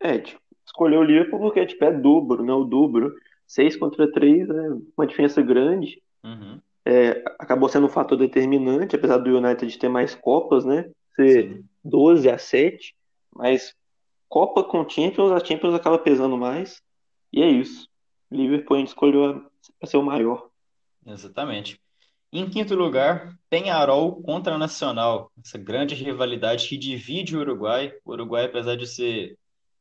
[0.00, 2.52] É, tipo, escolheu o Liverpool porque tipo, é dobro, né?
[2.52, 3.14] O dobro.
[3.46, 6.02] 6 contra 3 é uma diferença grande.
[6.24, 6.65] Uhum é,
[7.66, 10.90] acabou sendo um fator determinante, apesar do United ter mais Copas, né?
[11.14, 11.64] Ser Sim.
[11.84, 12.94] 12 a 7,
[13.34, 13.74] mas
[14.28, 16.82] Copa com Champions, a Champions acaba pesando mais.
[17.32, 17.88] E é isso.
[18.30, 19.44] Liverpool a gente escolheu
[19.78, 20.48] para ser o maior.
[21.06, 21.80] Exatamente.
[22.32, 25.30] Em quinto lugar, Penharol contra Nacional.
[25.42, 27.92] Essa grande rivalidade que divide o Uruguai.
[28.04, 29.38] O Uruguai, apesar de ser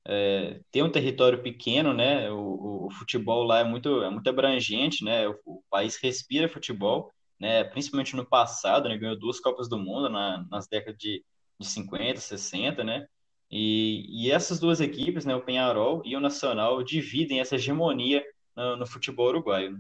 [0.08, 2.30] é, ter um território pequeno, né?
[2.32, 5.28] O, o, futebol lá é muito, é muito abrangente, né?
[5.28, 7.64] O, o, país respira futebol, né?
[7.64, 8.98] Principalmente no passado, né?
[8.98, 11.24] Ganhou duas Copas do Mundo na, nas décadas de,
[11.60, 13.08] de 50, 60, né?
[13.50, 15.36] E, e essas duas equipes, né?
[15.36, 18.24] O Penharol e o Nacional, dividem essa hegemonia
[18.56, 19.78] no, no futebol uruguaio.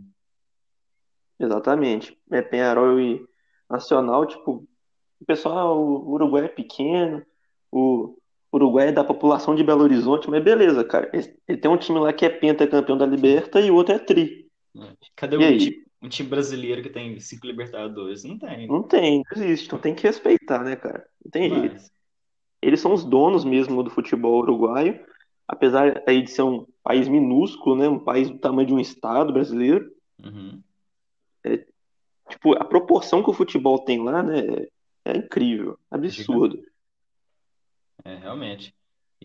[1.40, 2.18] Exatamente.
[2.32, 3.26] É Penharol e
[3.70, 4.68] Nacional, tipo,
[5.20, 7.26] o pessoal, o Uruguai é pequeno,
[7.72, 8.18] o
[8.54, 11.10] Uruguai é da população de Belo Horizonte, mas beleza, cara.
[11.14, 14.50] Ele tem um time lá que é pentacampeão da Liberta e o outro é tri.
[15.16, 18.24] Cadê o time, um time brasileiro que tem cinco Libertadores?
[18.24, 18.68] Não tem.
[18.68, 19.66] Não tem, não existe.
[19.66, 21.06] Então tem que respeitar, né, cara?
[21.24, 21.60] Não tem mas...
[21.60, 21.96] jeito.
[22.62, 25.00] Eles são os donos mesmo do futebol uruguaio,
[25.48, 27.88] apesar aí de ser um país minúsculo, né?
[27.90, 29.92] Um país do tamanho de um estado brasileiro.
[30.24, 30.62] Uhum.
[31.44, 31.66] É,
[32.30, 34.68] tipo, a proporção que o futebol tem lá, né?
[35.04, 36.60] É incrível, absurdo.
[38.04, 38.74] É, realmente.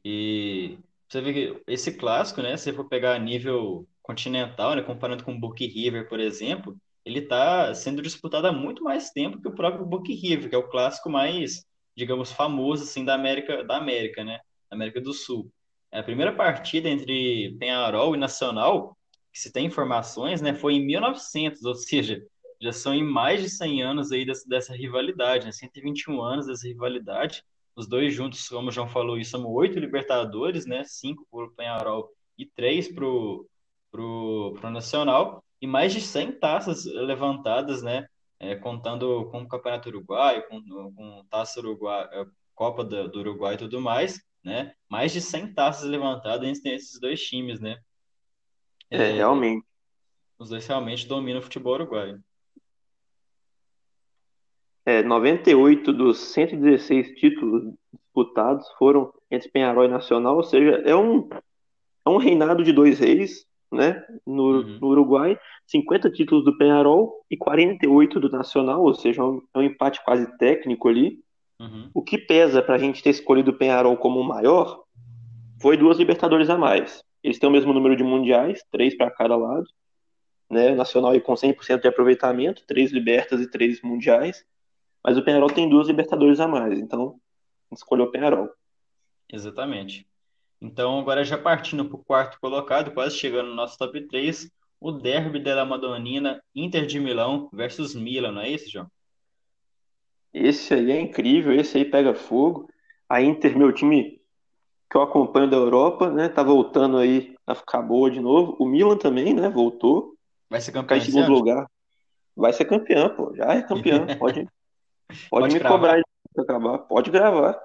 [0.04, 0.78] E
[1.10, 5.32] você vê que esse clássico, né, se for pegar a nível continental, né, comparando com
[5.32, 9.54] o Book River, por exemplo, ele está sendo disputado há muito mais tempo que o
[9.54, 11.64] próprio Book River, que é o clássico mais,
[11.96, 14.38] digamos, famoso assim da América, da América, né,
[14.70, 15.50] da América do Sul.
[15.90, 18.96] É a primeira partida entre Penharol e Nacional,
[19.32, 22.24] que se tem informações, né, foi em 1900, ou seja,
[22.60, 26.68] já são em mais de 100 anos aí dessa, dessa rivalidade, né, 121 anos dessa
[26.68, 27.42] rivalidade,
[27.80, 30.84] os dois juntos, como o João falou, isso são oito Libertadores, né?
[30.84, 33.46] Cinco para o Penharol e três para o
[33.90, 35.42] pro, pro Nacional.
[35.60, 38.06] E mais de 100 taças levantadas, né?
[38.38, 40.62] É, contando com o Campeonato Uruguai, com,
[40.94, 44.74] com Taça Uruguai, é, Copa do, do Uruguai e tudo mais, né?
[44.88, 47.78] Mais de 100 taças levantadas entre esses dois times, né?
[48.90, 49.66] É, é, realmente.
[50.38, 52.22] Os dois realmente dominam o futebol uruguaio.
[54.90, 61.28] É, 98 dos 116 títulos disputados foram entre Penharol e Nacional, ou seja, é um,
[62.04, 64.04] é um reinado de dois reis, né?
[64.26, 64.78] No, uhum.
[64.80, 69.58] no Uruguai, 50 títulos do Penharol e 48 do Nacional, ou seja, é um, é
[69.60, 71.20] um empate quase técnico ali.
[71.60, 71.88] Uhum.
[71.94, 74.82] O que pesa para a gente ter escolhido o Penharol como o maior
[75.62, 77.04] foi duas Libertadores a mais.
[77.22, 79.66] Eles têm o mesmo número de mundiais, três para cada lado.
[80.50, 80.74] Né?
[80.74, 84.44] Nacional e com 100% de aproveitamento, três Libertas e três mundiais.
[85.02, 87.18] Mas o Penharol tem duas Libertadores a mais, então
[87.72, 88.50] escolheu o Penharol.
[89.32, 90.06] Exatamente.
[90.60, 94.92] Então, agora já partindo para o quarto colocado, quase chegando no nosso top 3, o
[94.92, 98.86] Derby della Madonnina, Inter de Milão versus Milan, não é isso, João?
[100.32, 102.68] Esse aí é incrível, esse aí pega fogo.
[103.08, 104.20] A Inter, meu time
[104.88, 108.56] que eu acompanho da Europa, né, tá voltando aí a ficar boa de novo.
[108.58, 110.14] O Milan também, né, voltou.
[110.48, 111.66] Vai ser campeão em segundo lugar.
[112.36, 113.32] Vai ser campeão, pô.
[113.34, 114.06] Já é campeão.
[114.18, 114.46] Pode,
[115.30, 115.76] Pode, Pode me gravar.
[115.76, 116.78] cobrar de acabar.
[116.78, 117.60] Pode gravar.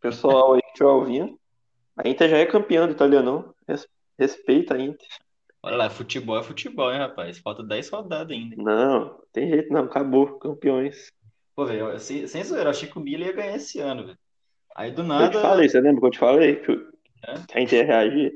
[0.00, 1.38] Pessoal aí que estiver ouvindo.
[1.96, 3.54] A Inter já é campeã do italianão.
[3.68, 5.08] Res- Respeita a Inter.
[5.62, 7.38] Olha lá, futebol é futebol, hein, rapaz?
[7.38, 8.56] Falta 10 rodadas ainda.
[8.56, 11.10] Não, tem jeito não, acabou, campeões.
[11.54, 14.18] Pô, velho, sem, sem zoeira, eu achei que o Milan ia ganhar esse ano, velho.
[14.74, 16.76] Aí do Eu te nada, falei, você lembra que eu te falei que
[17.48, 18.32] que a Inter ia reagir?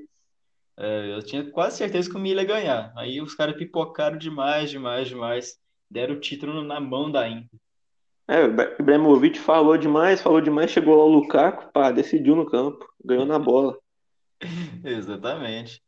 [0.77, 2.93] é, eu tinha quase certeza que o Milan ia ganhar.
[2.97, 5.59] Aí os caras pipocaram demais, demais, demais.
[5.91, 7.59] Deram o título na mão da Inter.
[8.27, 12.47] É, o Ibra- Ibrahimovic falou demais, falou demais, chegou lá o Lukaku, pá, decidiu no
[12.47, 13.77] campo, ganhou na bola.
[14.85, 15.83] Exatamente.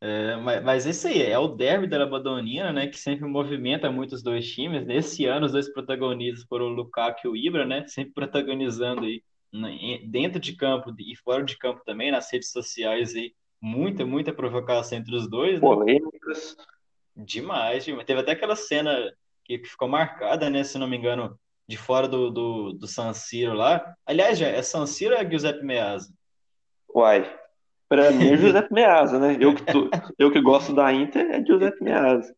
[0.00, 4.14] É, mas, mas isso aí, é o derby da Madonnina, né, que sempre movimenta muito
[4.14, 4.86] os dois times.
[4.86, 9.22] Nesse ano, os dois protagonistas foram o Lukaku e o Ibra, né, sempre protagonizando aí
[9.52, 14.32] em- dentro de campo e fora de campo também, nas redes sociais aí, muita, muita
[14.32, 15.60] provocação entre os dois, né?
[15.60, 16.56] Polêmicas.
[17.16, 18.06] Demais, demais.
[18.06, 19.12] Teve até aquela cena
[19.44, 21.36] que ficou marcada, né, se não me engano,
[21.68, 23.94] de fora do, do, do San Siro lá.
[24.06, 26.12] Aliás, é San Siro ou é Giuseppe Meazza?
[26.94, 27.30] Uai,
[27.88, 29.36] pra mim é Giuseppe Meazza, né?
[29.38, 32.34] Eu que, tô, eu que gosto da Inter é Giuseppe Meazza.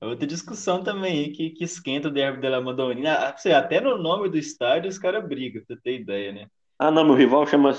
[0.00, 3.14] É Outra discussão também aí que, que esquenta o derby della Madonnina.
[3.14, 6.46] Ah, até no nome do estádio os caras brigam, pra você ter ideia, né?
[6.78, 7.72] Ah, não, meu rival chama,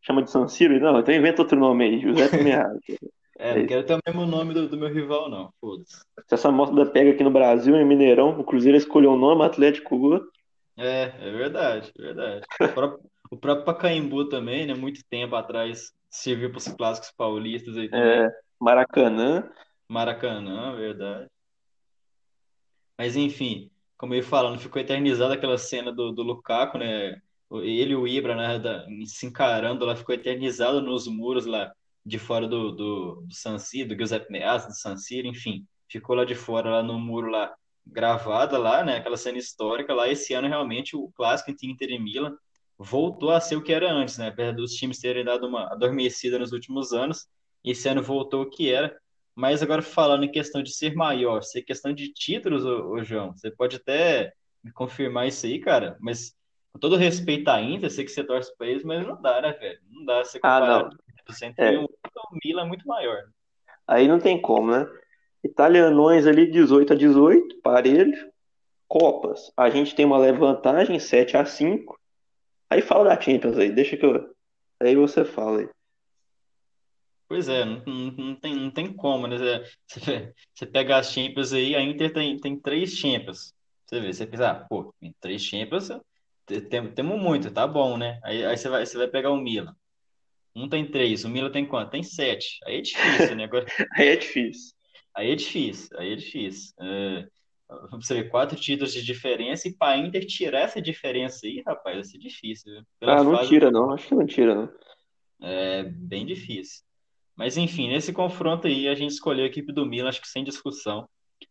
[0.00, 0.78] chama de San Siro?
[0.80, 2.78] Não, então inventa outro nome aí, Giuseppe Meazza.
[3.38, 5.50] É, não quero ter o mesmo nome do, do meu rival, não.
[5.60, 5.96] Foda-se.
[6.26, 9.94] Se essa moda pega aqui no Brasil, em Mineirão, o Cruzeiro escolheu um nome, Atlético
[9.96, 10.30] outro.
[10.76, 12.46] É, é verdade, é verdade.
[12.60, 14.74] O próprio, o próprio Pacaembu também, né?
[14.74, 18.06] Muito tempo atrás serviu para os clássicos paulistas aí também.
[18.26, 19.50] É, Maracanã.
[19.88, 21.28] Maracanã, verdade.
[22.98, 27.20] Mas enfim, como eu ia falando, ficou eternizada aquela cena do, do Lukaku, né?
[27.62, 31.72] Ele e o Ibra, né, da- se encarando lá, ficou eternizado nos muros lá
[32.04, 35.64] de fora do, do, do San Siro, do Giuseppe Meazza, do San Siro, enfim.
[35.88, 37.54] Ficou lá de fora, lá no muro lá,
[37.86, 38.96] gravada lá, né?
[38.98, 40.08] Aquela cena histórica lá.
[40.08, 42.36] Esse ano, realmente, o clássico entre Inter e Milan
[42.78, 44.28] voltou a ser o que era antes, né?
[44.28, 47.26] Apesar dos times terem dado uma adormecida nos últimos anos,
[47.64, 48.96] esse ano voltou o que era.
[49.34, 53.32] Mas agora falando em questão de ser maior, ser questão de títulos, ô, ô, João,
[53.36, 54.32] você pode até
[54.64, 56.34] me confirmar isso aí, cara, mas
[56.72, 59.52] com todo respeito à Inter, sei que você torce para eles, mas não dá, né,
[59.52, 59.78] velho?
[59.90, 60.90] Não dá você Ah, comparar não.
[60.90, 63.24] títulos entre É, um o Milan é muito maior.
[63.86, 64.86] aí não tem como, né?
[65.46, 68.32] Italianões ali, 18 a 18, parelho.
[68.88, 71.98] Copas, a gente tem uma leve vantagem, 7 a 5.
[72.70, 74.30] Aí fala da Champions aí, deixa que eu.
[74.80, 75.68] Aí você fala aí.
[77.28, 79.36] Pois é, não, não, tem, não tem como, né?
[79.86, 83.52] Você, você pega as Champions aí, a Inter tem, tem três Champions.
[83.84, 85.88] Você vê, você pensa, ah, pô, em três Champions,
[86.46, 88.20] te- tem- temos muito, tá bom, né?
[88.22, 89.74] Aí, aí você vai, você vai pegar o Milan.
[90.54, 91.90] Um tem três, o Milan tem quanto?
[91.90, 92.58] Tem sete.
[92.64, 93.44] Aí é difícil, né?
[93.50, 94.75] Agora, Aí é difícil.
[95.16, 96.74] Aí é difícil, aí é difícil.
[96.80, 97.26] É,
[97.92, 102.04] você vê quatro títulos de diferença e para Inter tirar essa diferença aí, rapaz, vai
[102.04, 104.68] ser difícil, Ah, não fase tira não, acho que não tira não.
[105.42, 106.84] é bem difícil.
[107.36, 110.44] Mas enfim, nesse confronto aí a gente escolheu a equipe do Milan, acho que sem
[110.44, 111.08] discussão,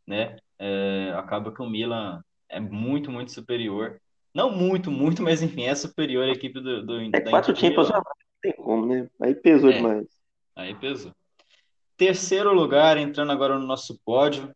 [0.08, 0.36] né?
[0.60, 4.00] É, acaba que o Milan é muito, muito superior.
[4.34, 7.86] Não muito, muito, mas enfim, é superior à equipe do, do- É quatro Inter Milão.
[7.94, 8.04] ah, não
[8.42, 9.10] tem como, né?
[9.22, 10.08] Aí pesou É, demais.
[10.56, 11.12] aí pesou.
[11.98, 14.54] Terceiro lugar, entrando agora no nosso pódio,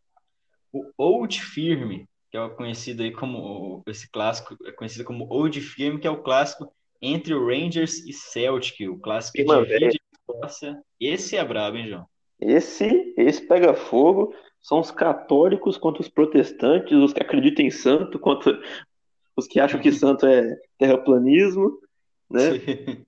[0.73, 5.97] o Old Firm, que é conhecido aí como esse clássico, é conhecido como Old Firm,
[5.97, 6.71] que é o clássico
[7.02, 10.82] entre o Rangers e Celtic, o clássico que divide a Escócia.
[10.99, 12.06] Esse é brabo, hein, João?
[12.39, 14.34] Esse, esse pega fogo.
[14.62, 18.60] São os católicos contra os protestantes, os que acreditam em santo contra
[19.36, 21.80] os que acham que santo é terraplanismo,
[22.30, 22.52] né?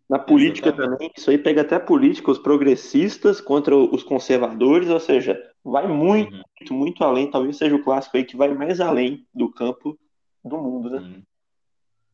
[0.09, 4.99] Na política também, isso aí pega até a política, os progressistas contra os conservadores, ou
[4.99, 7.29] seja, vai muito, Uhum, muito, muito além.
[7.29, 9.97] Talvez seja o clássico aí que vai mais além do campo
[10.43, 10.97] do mundo, né?
[10.97, 11.23] uhum.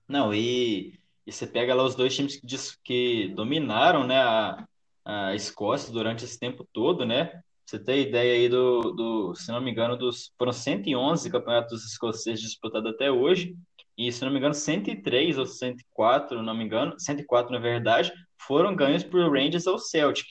[0.08, 2.48] Não, e, e você pega lá os dois times que,
[2.84, 4.66] que dominaram, né, a,
[5.06, 7.42] a Escócia durante esse tempo todo, né?
[7.66, 12.40] Você tem ideia aí do, do, se não me engano, dos, foram 111 campeonatos escoceses
[12.40, 13.58] disputados até hoje,
[13.98, 18.76] e se não me engano, 103 ou 104, não me engano, 104 na verdade, foram
[18.76, 20.28] ganhos por Rangers ou Celtic.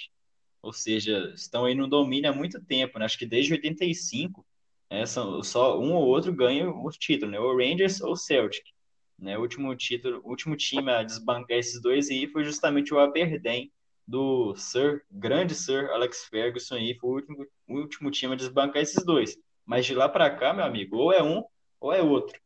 [0.62, 3.04] Ou seja, estão aí no domínio há muito tempo, né?
[3.04, 4.44] Acho que desde 85,
[4.90, 7.40] né, são, só um ou outro ganha o título, né?
[7.40, 8.64] Ou Rangers ou Celtic
[9.18, 9.36] né?
[9.38, 13.72] O último título, último time a desbancar esses dois aí foi justamente o Aberdeen
[14.06, 18.82] do Sir, grande Sir Alex Ferguson aí, foi o último, o último time a desbancar
[18.82, 19.36] esses dois.
[19.64, 21.42] Mas de lá para cá, meu amigo, ou é um
[21.80, 22.40] ou é outro.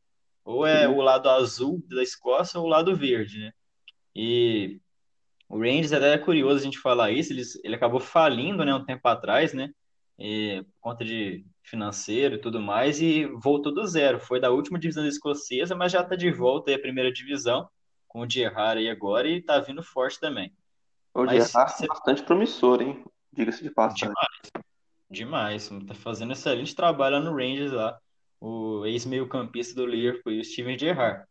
[0.51, 3.53] Ou é o lado azul da Escócia ou o lado verde, né?
[4.15, 4.81] E
[5.49, 8.85] o Rangers até é curioso a gente falar isso, ele, ele acabou falindo, né, um
[8.85, 9.71] tempo atrás, né,
[10.19, 14.19] e, por conta de financeiro e tudo mais, e voltou do zero.
[14.19, 17.69] Foi da última divisão escocesa, mas já está de volta aí à primeira divisão,
[18.09, 20.53] com o Gerrard aí agora, e está vindo forte também.
[21.15, 23.05] O Mas Gerrard é você bastante promissor, hein?
[23.33, 24.13] Diga-se de passagem.
[25.09, 27.99] Demais, tá fazendo excelente trabalho lá no Rangers lá,
[28.41, 31.25] o ex-meio-campista do Liverpool, o Steven Gerrard.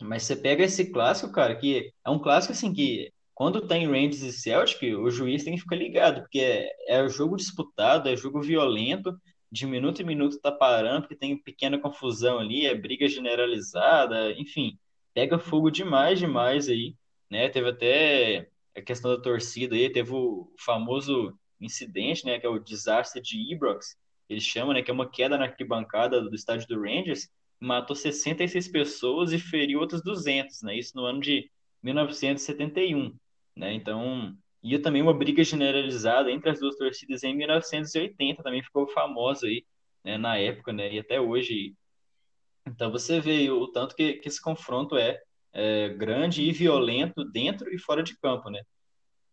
[0.00, 4.22] Mas você pega esse clássico, cara, que é um clássico assim que quando tem Rangers
[4.22, 8.40] e Celtic, o juiz tem que ficar ligado, porque é, é jogo disputado, é jogo
[8.40, 9.18] violento,
[9.50, 14.78] de minuto em minuto tá parando, porque tem pequena confusão ali, é briga generalizada, enfim,
[15.14, 16.96] pega fogo demais, demais aí,
[17.30, 17.48] né?
[17.48, 22.58] Teve até a questão da torcida aí, teve o famoso incidente, né, que é o
[22.58, 23.96] desastre de Ibrox,
[24.32, 27.28] eles chamam, né, que é uma queda na arquibancada do estádio do Rangers,
[27.60, 31.50] matou 66 pessoas e feriu outras 200, né, isso no ano de
[31.82, 33.14] 1971,
[33.54, 38.86] né, então, e também uma briga generalizada entre as duas torcidas em 1980, também ficou
[38.88, 39.64] famosa aí,
[40.04, 41.74] né, na época, né, e até hoje,
[42.66, 45.20] então você vê o tanto que, que esse confronto é,
[45.52, 48.62] é grande e violento dentro e fora de campo, né,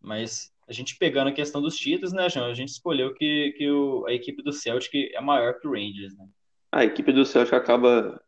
[0.02, 2.46] mas a gente pegando a questão dos títulos, né, João?
[2.46, 6.16] A gente escolheu que, que o, a equipe do Celtic é maior que o Rangers,
[6.16, 6.28] né?
[6.72, 8.22] A equipe do Celtic acaba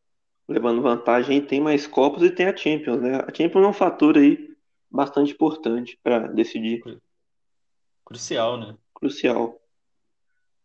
[0.49, 3.17] levando vantagem tem mais Copas e tem a Champions, né?
[3.17, 4.49] A Champions é um fator aí
[4.89, 6.81] bastante importante para decidir.
[8.03, 8.75] Crucial, né?
[8.93, 9.61] Crucial.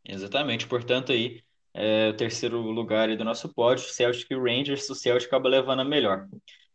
[0.03, 0.67] Exatamente.
[0.67, 1.43] Portanto, aí,
[1.75, 5.85] é, o terceiro lugar do nosso pódio, Celtic e Rangers, o Celtic acaba levando a
[5.85, 6.27] melhor.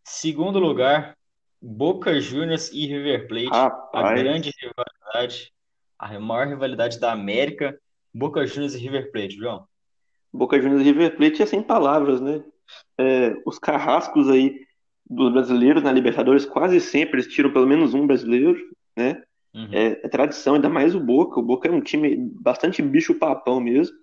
[0.03, 1.17] Segundo lugar,
[1.61, 4.05] Boca Juniors e River Plate, Rapaz.
[4.05, 5.53] a grande rivalidade,
[5.99, 7.77] a maior rivalidade da América,
[8.13, 9.65] Boca Juniors e River Plate, João.
[10.33, 12.43] Boca Juniors e River Plate é sem palavras, né?
[12.97, 14.65] É, os carrascos aí
[15.07, 18.57] dos brasileiros na Libertadores, quase sempre eles tiram pelo menos um brasileiro,
[18.95, 19.21] né?
[19.53, 19.69] Uhum.
[19.71, 21.39] É, é, tradição, ainda mais o Boca.
[21.39, 23.95] O Boca é um time bastante bicho-papão mesmo.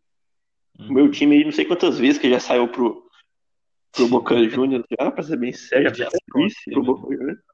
[0.78, 0.88] Uhum.
[0.90, 3.07] O meu time aí, não sei quantas vezes que já saiu pro,
[3.92, 7.40] pro Boca Juniors, já, pra ser bem sério, já vice pro Boca Juniors.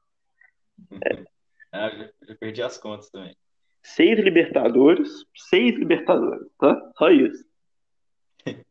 [1.05, 1.23] É.
[1.71, 3.35] Ah, já, já perdi as contas também.
[3.81, 6.91] Seis Libertadores, seis Libertadores, tá?
[6.97, 7.45] Só isso.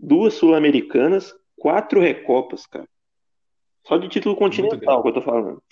[0.00, 2.88] Duas Sul-Americanas, quatro Recopas, cara.
[3.86, 5.62] Só de título continental que eu tô falando.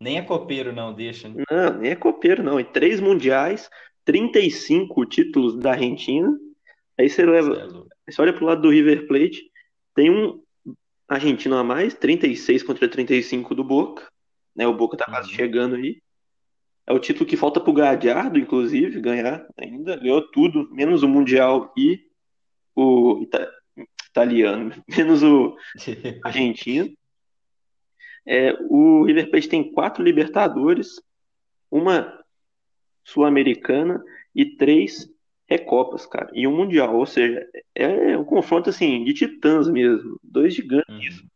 [0.00, 1.28] Nem é copeiro, não, deixa.
[1.28, 1.44] Né?
[1.50, 2.58] Não, nem é copeiro, não.
[2.58, 3.70] E três mundiais,
[4.04, 6.36] 35 títulos da Argentina.
[6.98, 7.54] Aí você leva.
[8.06, 9.50] É você olha pro lado do River Plate,
[9.94, 10.42] tem um
[11.08, 14.10] argentino a mais, 36 contra 35 do Boca.
[14.54, 15.34] Né, o Boca tá quase uhum.
[15.34, 16.02] chegando aí.
[16.86, 19.96] É o título que falta pro Gadiardo, inclusive, ganhar ainda.
[19.96, 22.00] Ganhou tudo, menos o Mundial e
[22.74, 23.50] o ita
[24.08, 25.56] italiano, menos o
[26.24, 26.92] argentino.
[28.26, 31.00] É, o River Plate tem quatro Libertadores,
[31.70, 32.22] uma
[33.04, 34.02] Sul-Americana
[34.34, 35.11] e três
[35.52, 36.96] Recopas, cara, e um Mundial.
[36.96, 41.20] Ou seja, é um confronto assim de titãs mesmo, dois gigantes.
[41.20, 41.28] Uhum.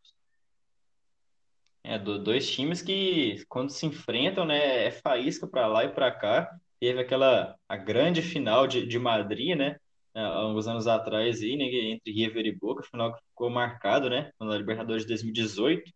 [1.83, 6.49] É, dois times que, quando se enfrentam, né, é faísca para lá e para cá.
[6.79, 9.77] Teve aquela a grande final de, de Madrid, né,
[10.13, 14.31] há uns anos atrás, aí, né, entre River e Boca, final que ficou marcado, né,
[14.39, 15.91] na Libertadores de 2018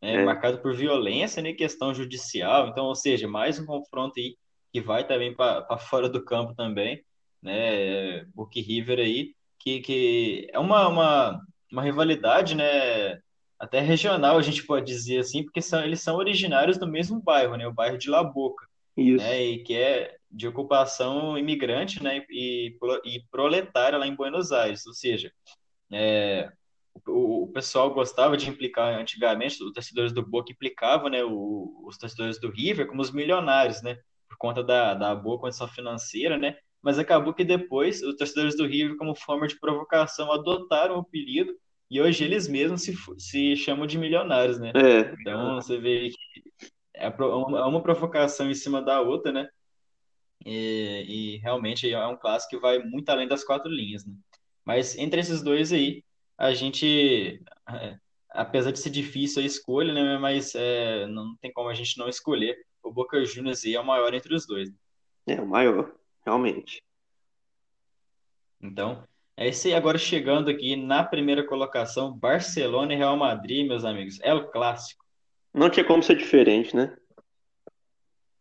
[0.00, 0.24] né, é.
[0.24, 2.68] marcado por violência, né, questão judicial.
[2.68, 4.36] Então, ou seja, mais um confronto aí
[4.72, 7.02] que vai também para fora do campo também,
[7.46, 11.40] né, Boca River aí, que, que é uma, uma,
[11.70, 13.20] uma rivalidade, né,
[13.58, 17.56] até regional, a gente pode dizer assim, porque são, eles são originários do mesmo bairro,
[17.56, 18.66] né, o bairro de La Boca,
[18.96, 19.24] Isso.
[19.24, 24.84] né, e que é de ocupação imigrante, né, e, e proletária lá em Buenos Aires,
[24.84, 25.32] ou seja,
[25.92, 26.50] é,
[27.06, 31.96] o, o, pessoal gostava de implicar antigamente, os torcedores do Boca implicavam, né, o, os
[31.96, 33.96] torcedores do River como os milionários, né,
[34.28, 36.56] por conta da, da boa condição financeira, né,
[36.86, 41.52] mas acabou que depois os torcedores do River, como forma de provocação, adotaram o apelido
[41.90, 44.70] e hoje eles mesmos se, se chamam de milionários, né?
[44.72, 45.12] É.
[45.20, 49.48] Então você vê que é, é uma provocação em cima da outra, né?
[50.44, 54.14] E, e realmente é um clássico que vai muito além das quatro linhas, né?
[54.64, 56.04] Mas entre esses dois aí,
[56.38, 57.96] a gente, é,
[58.30, 62.08] apesar de ser difícil a escolha, né, mas é, não tem como a gente não
[62.08, 62.56] escolher.
[62.80, 64.70] O Boca Juniors é o maior entre os dois.
[64.70, 64.76] Né?
[65.26, 65.92] É o maior,
[66.26, 66.82] realmente.
[68.60, 69.04] Então,
[69.36, 74.18] é esse agora chegando aqui na primeira colocação, Barcelona e Real Madrid, meus amigos.
[74.20, 75.04] É o clássico.
[75.54, 76.96] Não tinha como ser diferente, né?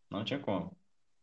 [0.09, 0.75] Não tinha como.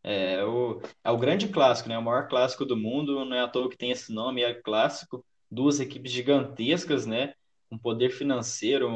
[0.04, 1.98] É o, é o grande clássico, né?
[1.98, 5.24] O maior clássico do mundo, não é à toa que tem esse nome, é clássico
[5.52, 7.34] duas equipes gigantescas, né?
[7.70, 8.88] Um poder financeiro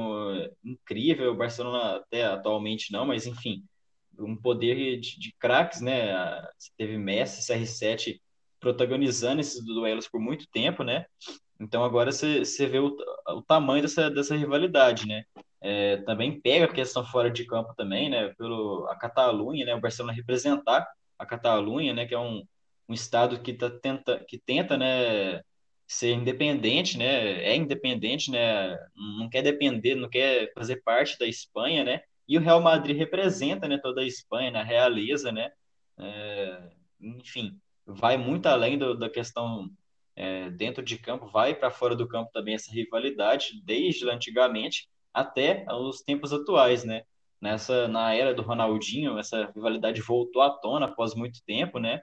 [0.64, 1.32] incrível.
[1.32, 3.62] O Barcelona até atualmente não, mas enfim,
[4.18, 6.12] um poder de, de craques, né?
[6.76, 8.20] Teve Messi, CR7
[8.60, 11.06] protagonizando esses duelos por muito tempo, né?
[11.60, 12.96] Então agora você vê o,
[13.28, 15.24] o tamanho dessa, dessa rivalidade, né?
[15.66, 18.32] é, também pega a questão fora de campo também, né?
[18.38, 19.74] Pelo a Catalunha, né?
[19.74, 20.86] O Barcelona representar
[21.18, 22.06] a Catalunha, né?
[22.06, 22.44] Que é um,
[22.88, 25.42] um estado que tá tenta que tenta, né?
[25.88, 27.42] Ser independente, né?
[27.44, 28.78] É independente, né?
[29.18, 32.00] Não quer depender, não quer fazer parte da Espanha, né?
[32.28, 33.78] E o Real Madrid representa, né?
[33.78, 35.50] Toda a Espanha, na realeza, né?
[35.98, 36.70] É,
[37.00, 39.70] enfim, vai muito além do, da questão
[40.16, 45.66] é, dentro de campo, vai para fora do campo também essa rivalidade, desde antigamente até
[45.70, 47.02] os tempos atuais, né?
[47.40, 52.00] Nessa, na era do Ronaldinho, essa rivalidade voltou à tona após muito tempo, né?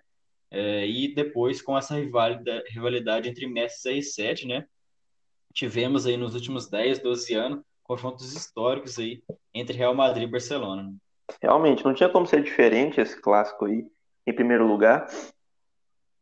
[0.51, 4.65] É, e depois com essa rivalidade, rivalidade entre Messi e CR7, né?
[5.53, 9.21] Tivemos aí nos últimos 10, 12 anos confrontos históricos aí
[9.53, 10.93] entre Real Madrid e Barcelona.
[11.41, 13.85] Realmente, não tinha como ser diferente esse clássico aí,
[14.25, 15.07] em primeiro lugar.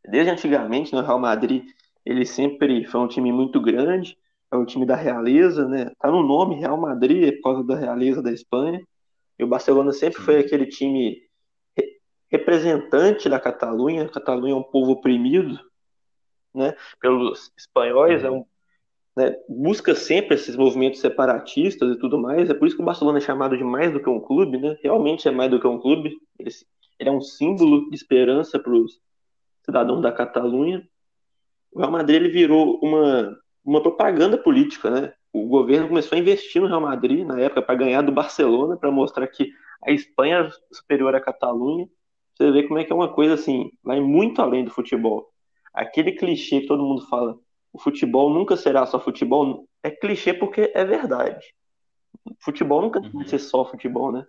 [0.04, 1.64] Desde antigamente, no né, Real Madrid,
[2.04, 4.18] ele sempre foi um time muito grande,
[4.50, 5.90] é o time da realeza, né?
[5.98, 8.82] Tá no nome Real Madrid, é por causa da realeza da Espanha.
[9.38, 11.22] E o Barcelona sempre foi aquele time
[12.30, 14.04] representante da Catalunha.
[14.04, 15.58] A Catalunha é um povo oprimido,
[16.54, 16.74] né?
[17.00, 18.44] Pelos espanhóis, é um,
[19.16, 19.36] né?
[19.48, 22.48] busca sempre esses movimentos separatistas e tudo mais.
[22.48, 24.76] É por isso que o Barcelona é chamado de mais do que um clube, né?
[24.82, 26.16] Realmente é mais do que um clube.
[26.38, 26.50] Ele,
[26.98, 29.00] ele é um símbolo de esperança para os
[29.64, 30.86] cidadãos da Catalunha.
[31.72, 35.12] O Real Madrid ele virou uma uma propaganda política, né?
[35.32, 38.90] O governo começou a investir no Real Madrid na época para ganhar do Barcelona, para
[38.90, 39.50] mostrar que
[39.82, 41.88] a Espanha é superior à Catalunha.
[42.34, 45.30] Você vê como é que é uma coisa assim, vai muito além do futebol.
[45.72, 47.38] Aquele clichê que todo mundo fala,
[47.72, 51.54] o futebol nunca será só futebol, é clichê porque é verdade.
[52.40, 53.10] Futebol nunca uhum.
[53.12, 54.26] vai ser só futebol, né?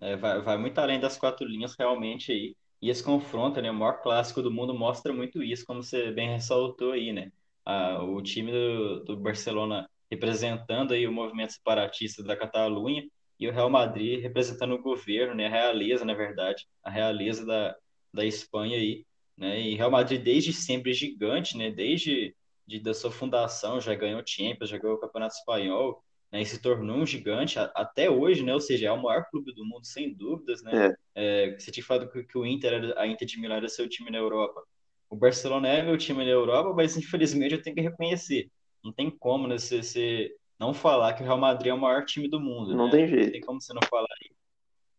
[0.00, 2.56] É, vai, vai muito além das quatro linhas realmente aí.
[2.80, 6.30] E esse confronto, né, o maior clássico do mundo mostra muito isso, como você bem
[6.30, 7.30] ressaltou aí, né?
[7.64, 13.06] a, o time do, do Barcelona representando aí o movimento separatista da Catalunha
[13.38, 17.76] e o Real Madrid representando o governo, né, a realeza, na verdade, a realeza da,
[18.12, 19.04] da Espanha aí,
[19.40, 19.60] né?
[19.60, 21.70] E Real Madrid desde sempre gigante, né?
[21.70, 22.34] Desde
[22.66, 26.42] de, da sua fundação já ganhou Champions, já ganhou o Campeonato Espanhol, né?
[26.42, 28.54] E se tornou um gigante a, até hoje, né?
[28.54, 30.94] Ou seja, é o maior clube do mundo sem dúvidas, né?
[31.16, 31.50] É.
[31.52, 34.10] É, você tinha falado que, que o Inter, a Inter de Milão era seu time
[34.10, 34.62] na Europa
[35.10, 38.48] o Barcelona é meu time na Europa, mas infelizmente eu tenho que reconhecer.
[38.82, 42.04] Não tem como né, você, você não falar que o Real Madrid é o maior
[42.04, 42.74] time do mundo.
[42.74, 42.92] Não né?
[42.92, 43.24] tem jeito.
[43.24, 44.06] Não tem como você não falar.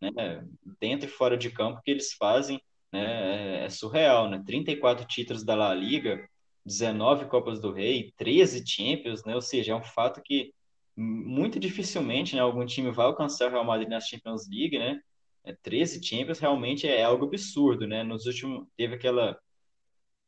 [0.02, 0.46] Né?
[0.80, 2.62] Dentro e fora de campo, que eles fazem
[2.92, 4.30] né, é, é surreal.
[4.30, 4.42] Né?
[4.46, 6.28] 34 títulos da La Liga,
[6.66, 9.36] 19 Copas do Rei, 13 Champions, né?
[9.36, 10.54] ou seja, é um fato que
[10.96, 15.00] muito dificilmente né, algum time vai alcançar o Real Madrid na Champions League, né?
[15.44, 18.04] É, 13 Champions realmente é algo absurdo, né?
[18.04, 19.40] Nos últimos teve aquela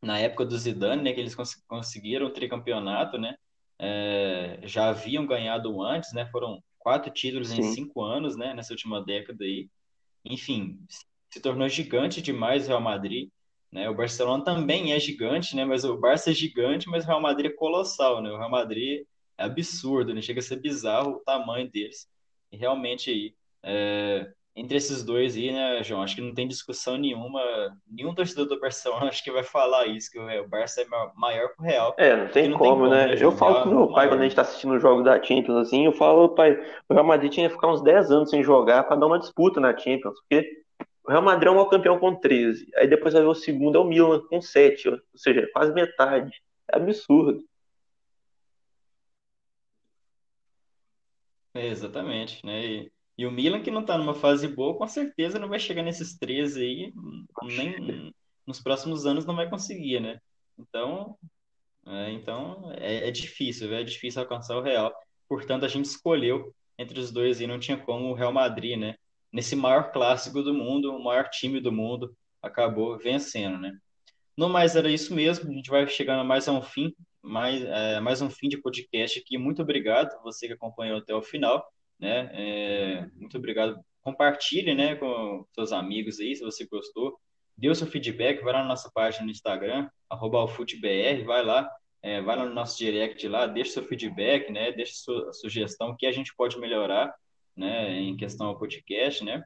[0.04, 3.36] na época do Zidane, né, que eles cons conseguiram o tricampeonato, né,
[3.80, 7.62] é, já haviam ganhado antes, né, foram quatro títulos Sim.
[7.62, 9.70] em cinco anos, né, nessa última década aí.
[10.26, 10.78] Enfim,
[11.34, 13.28] se tornou gigante demais o Real Madrid,
[13.72, 17.20] né, o Barcelona também é gigante, né, mas o Barça é gigante, mas o Real
[17.22, 19.04] Madrid é colossal, né, o Real Madrid
[19.36, 22.08] é absurdo, né, chega a ser bizarro o tamanho deles.
[22.52, 26.04] E realmente aí, é, entre esses dois aí, né, João?
[26.04, 27.42] Acho que não tem discussão nenhuma.
[27.90, 31.62] Nenhum torcedor do Barcelona acho que vai falar isso, que o Barça é maior que
[31.62, 31.96] o Real.
[31.98, 33.08] É, não tem, não como, tem como, né?
[33.08, 35.68] né eu falo pro meu pai quando a gente tá assistindo o jogo da Champions,
[35.68, 36.52] assim, eu falo, pai,
[36.88, 39.60] o Real Madrid tinha que ficar uns 10 anos sem jogar para dar uma disputa
[39.60, 40.63] na Champions, porque
[41.06, 42.70] o Real Madrid é o campeão com 13.
[42.76, 46.42] Aí depois vai ver o segundo é o Milan com 7, ou seja, quase metade.
[46.72, 47.44] É absurdo.
[51.54, 52.66] É, exatamente, né?
[52.66, 55.84] E e o Milan, que não está numa fase boa, com certeza não vai chegar
[55.84, 56.94] nesses 13 aí,
[57.44, 58.14] nem
[58.46, 60.20] nos próximos anos não vai conseguir, né?
[60.58, 61.18] Então,
[61.86, 64.92] é, então é, é difícil, é difícil alcançar o Real.
[65.30, 68.96] Portanto, a gente escolheu entre os dois e não tinha como o Real Madrid, né?
[69.34, 73.78] Nesse maior clássico do mundo, o maior time do mundo, acabou vencendo, né?
[74.38, 75.52] No mais, era isso mesmo.
[75.52, 79.20] A gente vai chegando mais a um fim, mais, é, mais um fim de podcast
[79.20, 79.38] aqui.
[79.38, 81.68] Muito obrigado você que acompanhou até o final
[82.04, 82.30] né?
[82.34, 83.80] É, muito obrigado.
[84.02, 87.18] Compartilhe, né, com seus amigos aí, se você gostou.
[87.58, 90.46] Dê o seu feedback, vai lá na nossa página no Instagram, arroba
[91.26, 91.70] vai lá,
[92.02, 96.06] é, vai lá no nosso direct lá, deixa seu feedback, né, deixa sua sugestão que
[96.06, 97.14] a gente pode melhorar,
[97.56, 99.44] né, em questão ao podcast, né.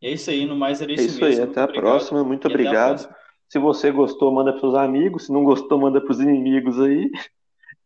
[0.00, 1.42] E é isso aí, no mais era isso, é isso mesmo.
[1.42, 3.12] aí, até a próxima, muito obrigado.
[3.48, 7.10] Se você gostou, manda para os amigos, se não gostou, manda para os inimigos aí.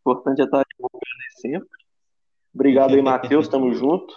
[0.05, 1.03] O importante é estar divulgando
[1.41, 1.69] sempre.
[2.53, 3.49] Obrigado aí, Matheus.
[3.49, 4.15] Tamo junto.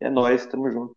[0.00, 0.96] É nóis, tamo junto.